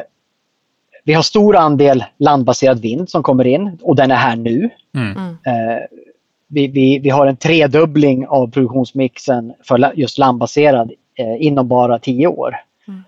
[1.04, 4.70] vi har stor andel landbaserad vind som kommer in och den är här nu.
[4.94, 5.36] Mm.
[6.50, 6.62] Mm.
[6.62, 11.98] Eh, vi, vi, vi, har en tredubbling av produktionsmixen för just landbaserad eh, inom bara
[11.98, 12.56] tio år.
[12.88, 13.02] Mm.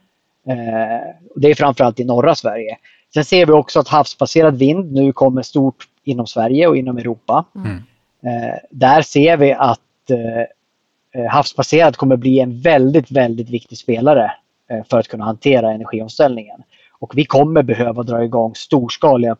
[0.48, 1.00] Eh,
[1.36, 2.78] det är framförallt i norra Sverige.
[3.14, 7.44] Sen ser vi också att havsbaserad vind nu kommer stort inom Sverige och inom Europa.
[7.54, 7.76] Mm.
[8.22, 14.32] Eh, där ser vi att eh, havsbaserad kommer bli en väldigt, väldigt viktig spelare
[14.70, 16.62] eh, för att kunna hantera energiomställningen.
[16.98, 19.36] Och vi kommer behöva dra igång storskaliga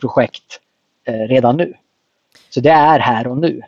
[0.00, 0.60] projekt
[1.06, 1.74] eh, redan nu.
[2.50, 3.60] Så det är här och nu.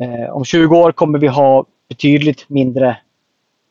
[0.00, 2.96] Eh, om 20 år kommer vi ha betydligt mindre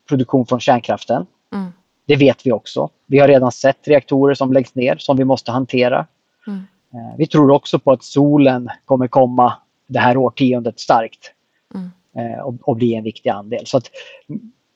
[0.09, 1.25] produktion från kärnkraften.
[1.53, 1.71] Mm.
[2.05, 2.89] Det vet vi också.
[3.05, 6.05] Vi har redan sett reaktorer som läggs ner som vi måste hantera.
[6.47, 6.59] Mm.
[6.93, 9.53] Eh, vi tror också på att solen kommer komma
[9.87, 11.31] det här årtiondet starkt
[11.75, 11.91] mm.
[12.15, 13.65] eh, och, och, bli en viktig andel.
[13.65, 13.91] Så att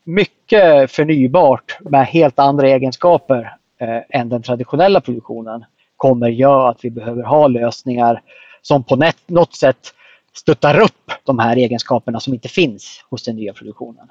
[0.04, 5.65] mycket förnybart med helt andra egenskaper eh, än den traditionella produktionen
[5.97, 8.21] kommer göra att vi behöver ha lösningar
[8.62, 9.93] som på något sätt
[10.34, 14.08] stöttar upp de här egenskaperna som inte finns hos den nya produktionen.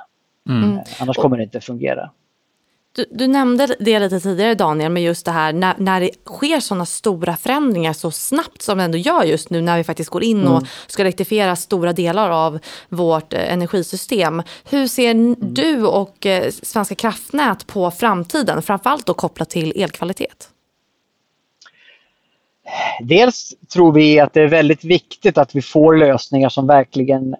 [0.48, 0.72] Mm.
[0.72, 2.10] Eh, annars kommer det inte fungera.
[2.92, 6.60] Du, du, nämnde det lite tidigare Daniel, med just det här när, när det sker
[6.60, 10.22] sådana stora förändringar så snabbt som det ändå gör just nu när vi faktiskt går
[10.22, 10.52] in mm.
[10.52, 12.58] och ska elektrifiera stora delar av
[12.88, 14.42] vårt eh, energisystem.
[14.64, 15.36] Hur ser mm.
[15.38, 20.48] du och eh, Svenska kraftnät på framtiden, framförallt då kopplat till elkvalitet?
[23.00, 27.36] Dels tror vi att det är väldigt viktigt att vi får lösningar som verkligen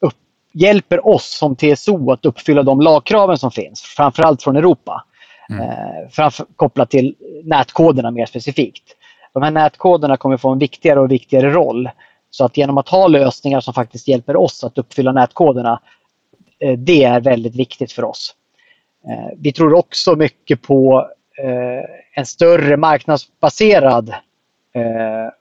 [0.00, 0.14] upp,
[0.52, 5.04] hjälper oss som TSO att uppfylla de lagkraven som finns, framförallt från Europa.
[5.50, 5.68] Mm.
[5.68, 7.14] Eh, framför, kopplat till
[7.44, 8.96] nätkoderna mer specifikt.
[9.32, 11.90] De här nätkoderna kommer få en viktigare och viktigare roll.
[12.30, 15.80] Så att genom att ha lösningar som faktiskt hjälper oss att uppfylla nätkoderna,
[16.58, 18.34] eh, det är väldigt viktigt för oss.
[19.08, 24.14] Eh, vi tror också mycket på eh, en större marknadsbaserad
[24.74, 25.32] Eh,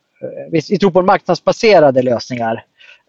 [0.51, 2.63] vi tror på marknadsbaserade lösningar.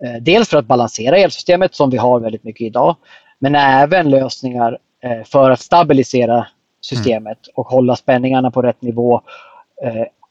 [0.05, 2.97] Eh, dels för att balansera elsystemet som vi har väldigt mycket idag.
[3.39, 6.47] Men även lösningar eh, för att stabilisera
[6.81, 7.53] systemet mm.
[7.55, 9.23] och hålla spänningarna på rätt nivå.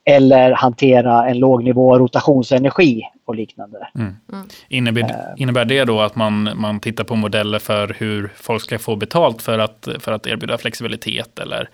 [0.06, 3.88] Eller hantera en låg nivå rotationsenergi och liknande.
[3.96, 4.16] Mm.
[4.34, 4.48] Mm.
[4.68, 8.96] Innebär, innebär det då att man, man tittar på modeller för hur folk ska få
[8.96, 11.40] betalt för att, för att erbjuda flexibilitet?
[11.40, 11.70] Eller,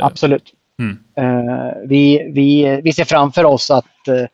[0.00, 0.52] Absolut.
[0.78, 0.98] Mm.
[1.18, 4.26] Uh, vi, vi, vi ser framför oss att uh,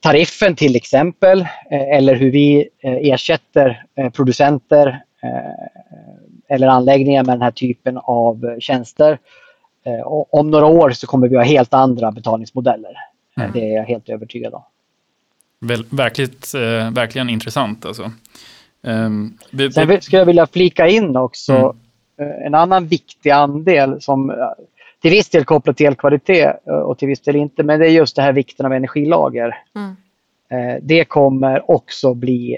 [0.00, 5.02] tariffen till exempel, uh, eller hur vi ersätter producenter
[6.48, 9.18] eller anläggningar med den här typen av tjänster.
[10.30, 12.92] om några år så kommer vi ha helt andra betalningsmodeller.
[13.36, 13.50] Mm.
[13.52, 14.62] Det är jag helt övertygad om.
[15.60, 16.54] Väl, verkligt,
[16.92, 18.12] verkligen intressant alltså.
[18.82, 19.38] Um,
[19.74, 21.74] Sen skulle jag vilja flika in också
[22.18, 22.46] mm.
[22.46, 24.32] en annan viktig andel som
[25.00, 27.62] till viss del kopplat till elkvalitet eh, och till viss del inte.
[27.62, 29.58] Men det är just det här vikten av energilager.
[29.74, 29.96] Mm.
[30.50, 32.56] Eh, det kommer också bli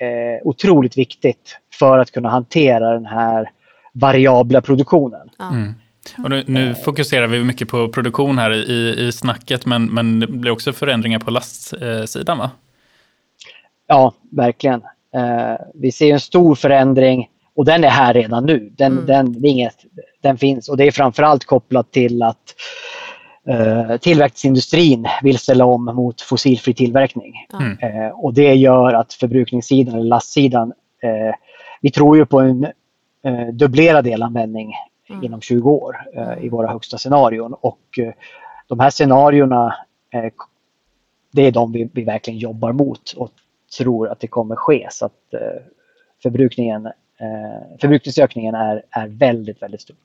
[0.00, 3.50] eh, otroligt viktigt för att kunna hantera den här
[3.92, 5.30] variabla produktionen.
[5.40, 5.74] Mm.
[6.24, 10.26] Och nu, nu, fokuserar vi mycket på produktion här i, i snacket, men, men det
[10.26, 12.50] blir också förändringar på lastsidan va?
[13.86, 14.82] Ja, verkligen.
[15.74, 18.72] vi ser en stor förändring och den är här redan nu.
[18.76, 19.06] Den, mm.
[19.06, 19.76] den, inget,
[20.20, 22.54] den finns och det är framförallt kopplat till att
[23.48, 27.34] eh, tillverkningsindustrin vill ställa om mot fossilfri tillverkning.
[27.60, 27.78] Mm.
[27.78, 31.34] Eh, och det gör att förbrukningssidan, eller lastsidan, eh,
[31.80, 32.64] vi tror ju på en
[33.24, 34.74] eh, dubblerad elanvändning
[35.08, 35.24] mm.
[35.24, 37.54] inom 20 år eh, i våra högsta scenarion.
[37.60, 38.12] Och eh,
[38.68, 39.74] de här scenarierna,
[41.32, 43.30] det är de vi, vi verkligen jobbar mot och
[43.78, 44.86] tror att det kommer ske.
[44.90, 45.12] Så att,
[46.22, 46.88] förbrukningen,
[47.20, 49.96] eh, förbrukningsökningen är, är väldigt, väldigt stor.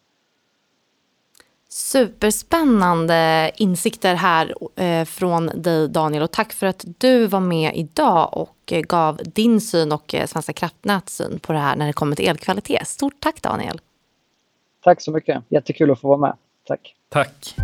[1.69, 8.37] Superspännande insikter här eh, från dig Daniel och tack för att du var med idag
[8.37, 12.15] och eh, gav din syn och Svenska kraftnäts syn på det här när det kommer
[12.15, 12.87] till elkvalitet.
[12.87, 13.81] Stort tack Daniel!
[14.83, 16.33] Tack så mycket, jättekul att få vara med.
[16.67, 16.95] Tack!
[17.09, 17.55] Tack!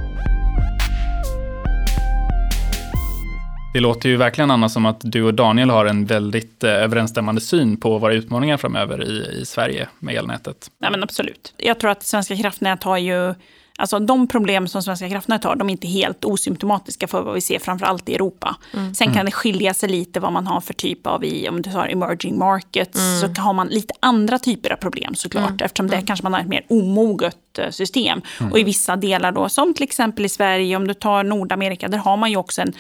[3.75, 7.77] Det låter ju verkligen Anna som att du och Daniel har en väldigt överensstämmande syn
[7.77, 10.71] på våra utmaningar framöver i, i Sverige med elnätet.
[10.79, 11.53] Ja, men absolut.
[11.57, 13.33] Jag tror att Svenska kraftnät har ju
[13.77, 17.41] Alltså de problem som Svenska kraftnät har, de är inte helt osymptomatiska för vad vi
[17.41, 18.55] ser framförallt i Europa.
[18.73, 18.93] Mm.
[18.95, 19.25] Sen kan mm.
[19.25, 22.37] det skilja sig lite vad man har för typ av, i, om du tar emerging
[22.37, 23.35] markets, mm.
[23.35, 25.49] så har man lite andra typer av problem såklart.
[25.49, 25.65] Mm.
[25.65, 26.05] Eftersom det mm.
[26.05, 28.21] kanske man har ett mer omoget eh, system.
[28.39, 28.51] Mm.
[28.51, 31.97] Och i vissa delar då, som till exempel i Sverige, om du tar Nordamerika, där
[31.97, 32.73] har man ju också en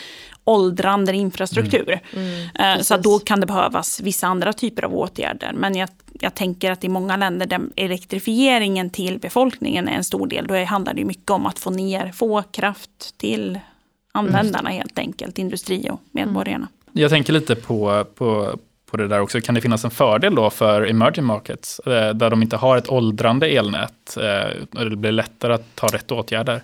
[0.43, 1.99] åldrande infrastruktur.
[2.13, 2.49] Mm.
[2.55, 5.53] Mm, så då kan det behövas vissa andra typer av åtgärder.
[5.53, 10.27] Men jag, jag tänker att i många länder där elektrifieringen till befolkningen är en stor
[10.27, 13.59] del, då handlar det mycket om att få ner, få kraft till
[14.11, 14.77] användarna mm.
[14.77, 16.67] helt enkelt, industri och medborgarna.
[16.91, 18.57] Jag tänker lite på, på,
[18.97, 19.41] på det där också.
[19.41, 22.89] Kan det finnas en fördel då för emerging markets, eh, där de inte har ett
[22.89, 26.61] åldrande elnät, eh, och det blir lättare att ta rätt åtgärder?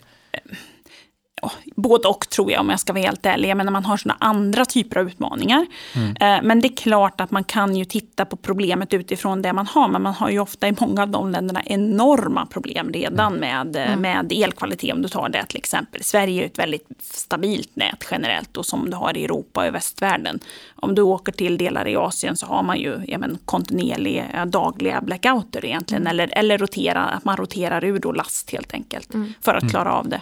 [1.75, 3.57] Både och tror jag om jag ska vara helt ärlig.
[3.57, 5.65] Men när man har sådana andra typer av utmaningar.
[5.95, 6.09] Mm.
[6.09, 9.67] Eh, men det är klart att man kan ju titta på problemet utifrån det man
[9.67, 9.87] har.
[9.87, 13.39] Men man har ju ofta i många av de länderna enorma problem redan mm.
[13.39, 14.01] med, eh, mm.
[14.01, 14.93] med elkvalitet.
[14.93, 16.03] Om du tar det till exempel.
[16.03, 19.69] Sverige är ett väldigt stabilt nät generellt och som du har i Europa och i
[19.69, 20.39] västvärlden.
[20.75, 25.01] Om du åker till delar i Asien så har man ju ja, men, kontinuerliga dagliga
[25.01, 26.03] blackouter egentligen.
[26.03, 26.11] Mm.
[26.11, 29.13] Eller, eller rotera, att man roterar ur då last helt enkelt.
[29.13, 29.33] Mm.
[29.41, 30.21] För att klara av det.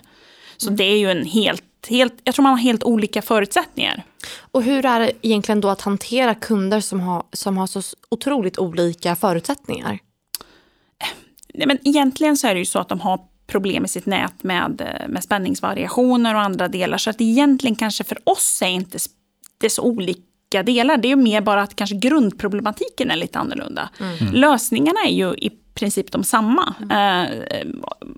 [0.63, 4.04] Så det är ju en helt, helt, jag tror man har helt olika förutsättningar.
[4.52, 8.58] Och hur är det egentligen då att hantera kunder som har, som har så otroligt
[8.58, 10.00] olika förutsättningar?
[11.54, 14.43] Nej, men egentligen så är det ju så att de har problem i sitt nät
[14.43, 16.98] med, med spänningsvariationer och andra delar.
[16.98, 18.98] Så att egentligen kanske för oss är inte
[19.58, 20.98] det så olika delar.
[20.98, 23.89] Det är ju mer bara att kanske grundproblematiken är lite annorlunda.
[24.00, 24.34] Mm.
[24.34, 26.74] Lösningarna är ju i princip de samma.
[26.82, 27.42] Mm.
[27.50, 27.68] Eh,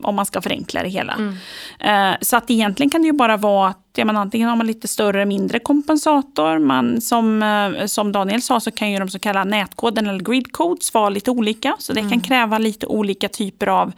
[0.04, 1.14] om man ska förenkla det hela.
[1.14, 1.36] Mm.
[1.80, 4.68] Eh, så att egentligen kan det ju bara vara att ja, man antingen har man
[4.68, 6.60] lite större eller mindre kompensator.
[6.60, 10.52] Man, som, eh, som Daniel sa så kan ju de så kallade nätkoden eller grid
[10.52, 11.76] codes vara lite olika.
[11.80, 12.12] Så det mm.
[12.12, 13.94] kan kräva lite olika typer av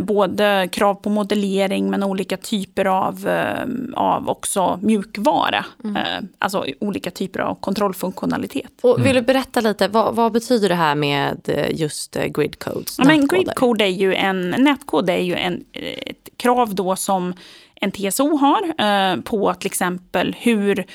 [0.00, 3.64] både krav på modellering men olika typer av, eh,
[3.94, 5.64] av också mjukvara.
[5.84, 5.96] Mm.
[5.96, 8.70] Eh, alltså olika typer av kontrollfunktionalitet.
[8.80, 12.98] Och vill du berätta lite, vad, vad betyder det här med just grid codes?
[12.98, 17.34] Ja, men grid code är ju en, nätkod är ju en, ett krav då som
[17.74, 20.86] en TSO har på till exempel hur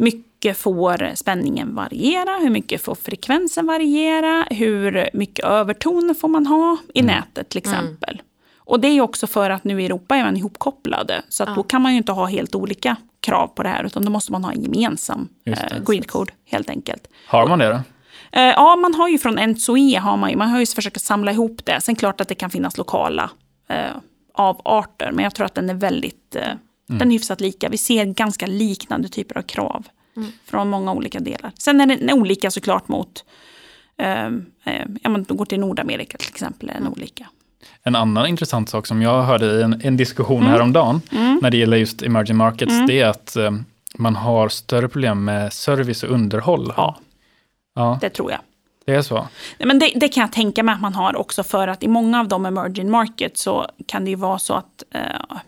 [0.00, 2.38] mycket får spänningen variera?
[2.42, 4.46] Hur mycket får frekvensen variera?
[4.50, 7.14] Hur mycket övertoner får man ha i mm.
[7.16, 7.78] nätet till mm.
[7.78, 8.14] exempel?
[8.14, 8.26] Mm.
[8.58, 11.22] Och det är också för att nu i Europa är man ihopkopplade.
[11.28, 11.54] Så att ja.
[11.54, 13.84] då kan man ju inte ha helt olika krav på det här.
[13.84, 17.08] Utan då måste man ha en gemensam eh, gridcode helt enkelt.
[17.26, 17.80] Har man det då?
[18.32, 21.32] Eh, ja, man har ju från NSOE har man ju, man har ju försökt samla
[21.32, 21.80] ihop det.
[21.80, 23.30] Sen klart att det kan finnas lokala
[23.68, 23.96] eh,
[24.34, 25.10] avarter.
[25.12, 26.52] Men jag tror att den är väldigt, eh,
[26.90, 26.98] mm.
[26.98, 27.68] den är hyfsat lika.
[27.68, 29.86] Vi ser ganska liknande typer av krav.
[30.16, 30.32] Mm.
[30.44, 31.52] Från många olika delar.
[31.58, 33.24] Sen är den olika såklart mot,
[33.98, 34.30] eh,
[35.02, 36.92] ja, man går till Nordamerika till exempel, är den mm.
[36.92, 37.26] olika.
[37.82, 40.52] En annan intressant sak som jag hörde i en, en diskussion mm.
[40.52, 41.38] häromdagen mm.
[41.42, 42.86] när det gäller just emerging markets, mm.
[42.86, 43.50] det är att eh,
[43.98, 46.72] man har större problem med service och underhåll.
[46.76, 46.98] Ja,
[47.74, 47.98] ja.
[48.00, 48.40] det tror jag.
[48.84, 49.28] Det är så?
[49.58, 51.88] Nej, men det, det, kan jag tänka mig att man har också för att i
[51.88, 55.38] många av de emerging markets så kan det ju vara så att eh,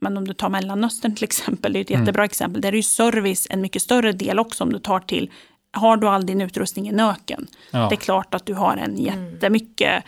[0.00, 2.02] men om du tar Mellanöstern till exempel, det är ett mm.
[2.02, 2.60] jättebra exempel.
[2.60, 5.30] Där är ju service en mycket större del också om du tar till,
[5.72, 7.46] har du all din utrustning i nöken.
[7.70, 7.88] Ja.
[7.88, 9.04] Det är klart att du har en mm.
[9.04, 10.04] jättemycket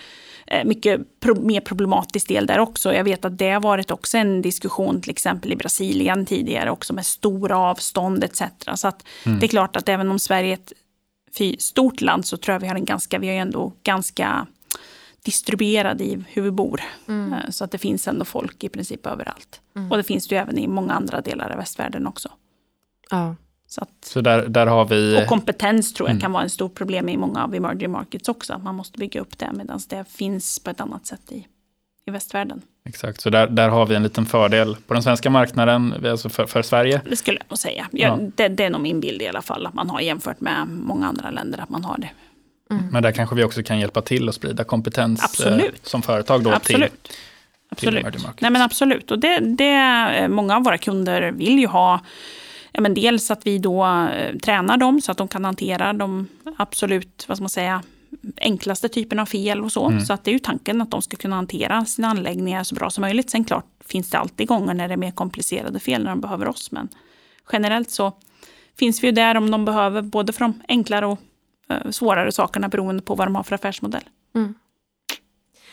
[0.53, 2.95] Eh, mycket pro mer problematisk del där också.
[2.95, 6.93] Jag vet att det har varit också en diskussion till exempel i Brasilien tidigare också
[6.93, 8.43] med stora avstånd etc.
[8.75, 9.39] Så att mm.
[9.39, 10.59] det är klart att även om Sverige är
[11.55, 14.47] ett stort land så tror jag vi har en ganska, vi är ändå ganska
[15.25, 16.81] distribuerade i hur vi bor.
[17.09, 17.33] Mm.
[17.33, 19.61] Eh, så att det finns ändå folk i princip överallt.
[19.77, 19.91] Mm.
[19.91, 22.29] Och det finns det ju även i många andra delar av västvärlden också.
[23.11, 23.37] Ja.
[23.67, 25.23] Så, att, så där, där har vi...
[25.23, 26.21] Och kompetens tror jag mm.
[26.21, 28.53] kan vara en stor problem i många av emerging markets också.
[28.53, 31.47] Att man måste bygga upp det medan det finns på ett annat sätt i,
[32.07, 32.63] i västvärlden.
[32.85, 36.47] Exakt, så där, där har vi en liten fördel på den svenska marknaden, alltså för,
[36.47, 37.01] för Sverige.
[37.11, 37.87] Det skulle jag nog säga.
[37.91, 38.29] Ja, ja.
[38.37, 41.07] Det, det, är nog min bild i alla fall, att man har jämfört med många
[41.07, 42.11] andra länder, att man har det.
[42.73, 42.93] Mm.
[42.93, 46.53] Men där kanske vi också kan hjälpa till att sprida kompetens eh, som företag då
[46.53, 47.03] absolut.
[47.03, 47.13] till
[47.73, 48.41] Absolut.
[48.41, 49.11] Nej men absolut.
[49.11, 52.01] Och det, det, många av våra kunder vill ju ha
[52.73, 56.29] ja, men dels att vi då eh, tränar dem så att de kan hantera de
[56.59, 57.83] absolut, vad ska man säga,
[58.37, 59.87] enklaste typen av fel och så.
[59.87, 60.01] Mm.
[60.01, 62.91] Så att det är ju tanken att de ska kunna hantera sina anläggningar så bra
[62.91, 63.31] som möjligt.
[63.31, 66.49] Sen klart finns det alltid gånger när det är mer komplicerade fel när de behöver
[66.49, 66.73] oss.
[66.73, 66.89] Men
[67.53, 68.13] generellt så
[68.79, 71.27] finns vi ju där om de behöver både för de enklare och eh,
[71.91, 74.05] svårare sakerna beroende på vad de har för affärsmodell.
[74.35, 74.55] Mm.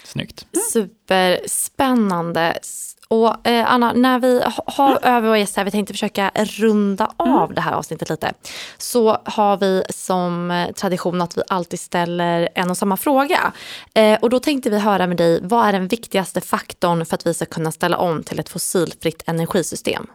[0.03, 0.47] Snyggt.
[0.53, 0.63] Mm.
[0.73, 2.59] Superspännande.
[3.07, 5.03] Och eh, Anna, när vi har mm.
[5.03, 7.55] över våra gäster här, vi tänkte försöka runda av mm.
[7.55, 8.33] det här avsnittet lite.
[8.77, 13.53] Så har vi som eh, tradition att vi alltid ställer en och samma fråga.
[13.93, 17.27] Eh, och då tänkte vi höra med dig, vad är den viktigaste faktorn för att
[17.27, 20.07] vi ska kunna ställa om till ett fossilfritt energisystem?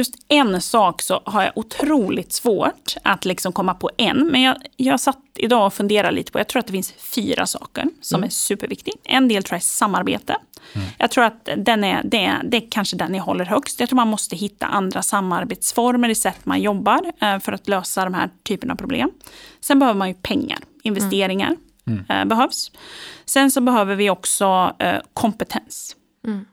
[0.00, 4.26] Just en sak så har jag otroligt svårt att liksom komma på en.
[4.26, 7.46] Men jag, jag satt idag och funderade lite på, jag tror att det finns fyra
[7.46, 8.26] saker som mm.
[8.26, 8.94] är superviktiga.
[9.04, 10.36] En del tror jag är samarbete.
[10.72, 10.86] Mm.
[10.98, 13.80] Jag tror att den är, det, är, det är kanske den jag håller högst.
[13.80, 18.04] Jag tror man måste hitta andra samarbetsformer i sätt man jobbar eh, för att lösa
[18.04, 19.10] de här typerna av problem.
[19.60, 22.04] Sen behöver man ju pengar, investeringar mm.
[22.08, 22.70] eh, behövs.
[23.24, 25.96] Sen så behöver vi också eh, kompetens.
[26.26, 26.44] Mm.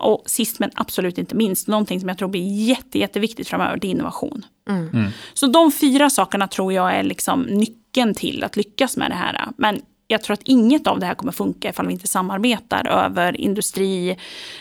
[0.00, 3.86] Och sist men absolut inte minst, någonting som jag tror blir jätte, jätteviktigt framöver, det
[3.86, 4.44] är innovation.
[4.68, 4.88] Mm.
[4.88, 5.10] Mm.
[5.34, 9.48] Så de fyra sakerna tror jag är liksom nyckeln till att lyckas med det här.
[9.56, 9.80] Men
[10.10, 14.16] jag tror att inget av det här kommer funka ifall vi inte samarbetar över industri,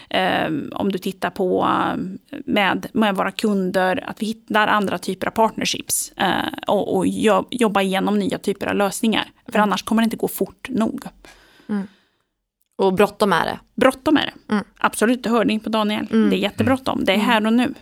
[0.10, 1.98] eh, om du tittar på eh,
[2.46, 7.08] med, med våra kunder, att vi hittar andra typer av partnerships eh, och, och
[7.52, 9.26] jobba igenom nya typer av lösningar.
[9.46, 9.64] För mm.
[9.64, 11.04] annars kommer det inte gå fort nog.
[11.70, 11.88] Mm.
[12.78, 13.60] Och bråttom är det.
[13.76, 14.54] Bråttom är det.
[14.54, 14.66] Mm.
[14.78, 16.08] Absolut, det hörde ni på Daniel.
[16.12, 16.30] Mm.
[16.30, 17.06] Det är jättebråttom.
[17.06, 17.74] Det är här och nu.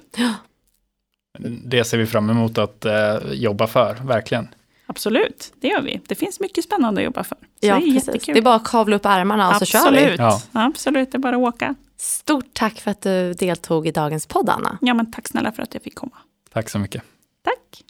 [1.65, 4.47] Det ser vi fram emot att eh, jobba för, verkligen.
[4.87, 6.01] Absolut, det gör vi.
[6.07, 7.35] Det finns mycket spännande att jobba för.
[7.35, 8.07] Så ja, det är precis.
[8.07, 8.33] Jättekul.
[8.33, 9.69] Det är bara att kavla upp ärmarna och Absolut.
[9.69, 10.15] så kör vi.
[10.17, 10.41] Ja.
[10.51, 11.75] Absolut, det är bara att åka.
[11.97, 14.77] Stort tack för att du deltog i dagens podd, Anna.
[14.81, 16.17] Ja, men tack snälla för att jag fick komma.
[16.53, 17.03] Tack så mycket.
[17.43, 17.83] Tack.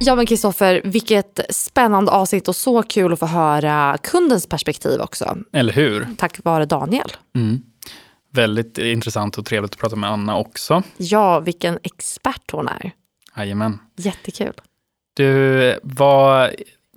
[0.00, 5.38] Ja men Kristoffer, vilket spännande avsnitt och så kul att få höra kundens perspektiv också.
[5.52, 6.06] Eller hur?
[6.18, 7.12] Tack vare Daniel.
[7.36, 7.62] Mm.
[8.32, 10.82] Väldigt intressant och trevligt att prata med Anna också.
[10.96, 12.92] Ja, vilken expert hon är.
[13.36, 13.78] Jajamän.
[13.96, 14.52] Jättekul.
[15.14, 16.50] Du, vad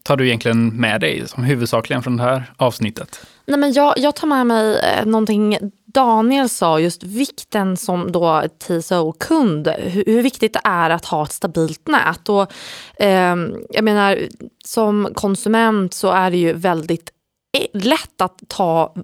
[0.03, 3.25] tar du egentligen med dig som huvudsakligen från det här avsnittet?
[3.51, 8.43] Nej, men jag, jag tar med mig eh, någonting Daniel sa, just vikten som då
[8.59, 12.29] TSO-kund, hur, hur, viktigt det är att ha ett stabilt nät.
[12.29, 12.51] Och,
[12.95, 13.35] eh,
[13.69, 14.19] jag menar,
[14.65, 17.09] som konsument så är det ju väldigt
[17.57, 18.95] e-, lätt att ta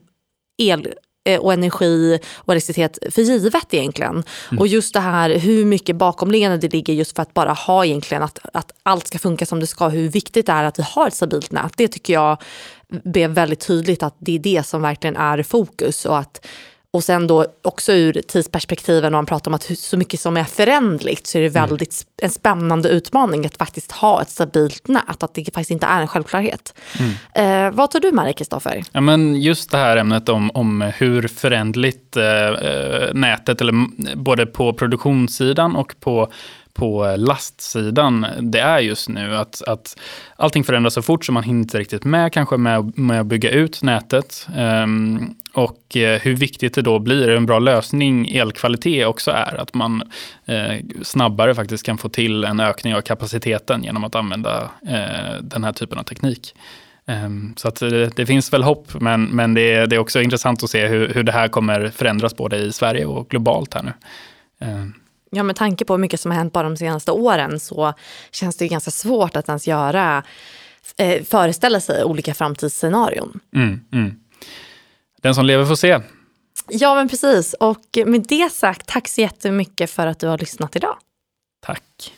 [0.58, 0.94] el
[1.28, 4.24] Eh, och energi och elektricitet för givet egentligen.
[4.52, 4.60] Mm.
[4.60, 8.24] Och just det här hur mycket bakomliggande det ligger just för att bara ha egentligen
[8.24, 11.08] att, att allt ska funka som det ska, hur viktigt det är att vi har
[11.08, 11.74] ett stabilt nät.
[11.78, 12.38] Det tycker jag
[12.90, 16.46] blev väldigt tydligt att det är det som verkligen är fokus och att
[16.92, 20.44] och sen då också ur tidsperspektiven, när man pratar om att så mycket som är
[20.44, 21.70] förändligt så är det mm.
[21.70, 22.26] väldigt mm.
[22.26, 26.08] en spännande utmaning att faktiskt ha ett stabilt nät, att det faktiskt inte är en
[26.08, 26.74] självklarhet.
[27.00, 27.68] Mm.
[27.68, 28.84] Eh, vad tar du med dig, Kristoffer?
[28.92, 33.74] Ja, just det här ämnet om, om hur förändligt eh, eh nätet, eller
[34.16, 36.32] både på produktionssidan och på
[36.78, 39.36] på lastsidan det är just nu.
[39.36, 40.00] Att, att
[40.36, 43.50] allting förändras så fort så man hinner inte riktigt med kanske med, med att bygga
[43.50, 44.48] ut nätet.
[44.58, 49.62] Um, och eh, hur viktigt det då blir, en bra lösning elkvalitet också är.
[49.62, 50.04] Att man
[50.46, 55.64] eh, snabbare faktiskt kan få till en ökning av kapaciteten genom att använda eh, den
[55.64, 56.54] här typen av teknik.
[57.06, 60.22] Ehm, så att det, det, finns väl hopp, men, men det, är, det är också
[60.22, 63.84] intressant att se hur, hur det här kommer förändras både i Sverige och globalt här
[63.84, 63.94] nu.
[64.60, 64.94] Ehm.
[65.32, 67.94] Ja, med tanke på hur mycket som har hänt bara de senaste åren så
[68.32, 70.24] känns det ganska svårt att ens göra,
[70.98, 73.40] eh, föreställa sig olika framtidsscenarion.
[73.56, 74.16] Mm, mm.
[75.22, 76.00] Den som lever får se.
[76.70, 77.54] Ja, men precis.
[77.54, 80.98] Och med det sagt, tack så jättemycket för att du har lyssnat idag.
[81.66, 82.14] Tack.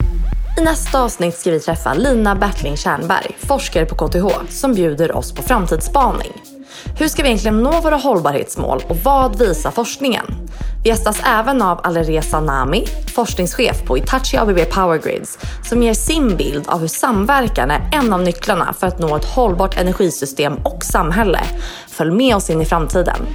[0.58, 5.32] I nästa avsnitt ska vi träffa Lina Bertling Tjärnberg, forskare på KTH, som bjuder oss
[5.32, 6.32] på framtidsspaning.
[6.98, 10.26] Hur ska vi egentligen nå våra hållbarhetsmål och vad visar forskningen?
[10.82, 16.36] Vi gästas även av Alireza Nami, forskningschef på Itachi ABB Power Grids som ger sin
[16.36, 20.84] bild av hur samverkan är en av nycklarna för att nå ett hållbart energisystem och
[20.84, 21.40] samhälle.
[21.88, 23.26] Följ med oss in i framtiden.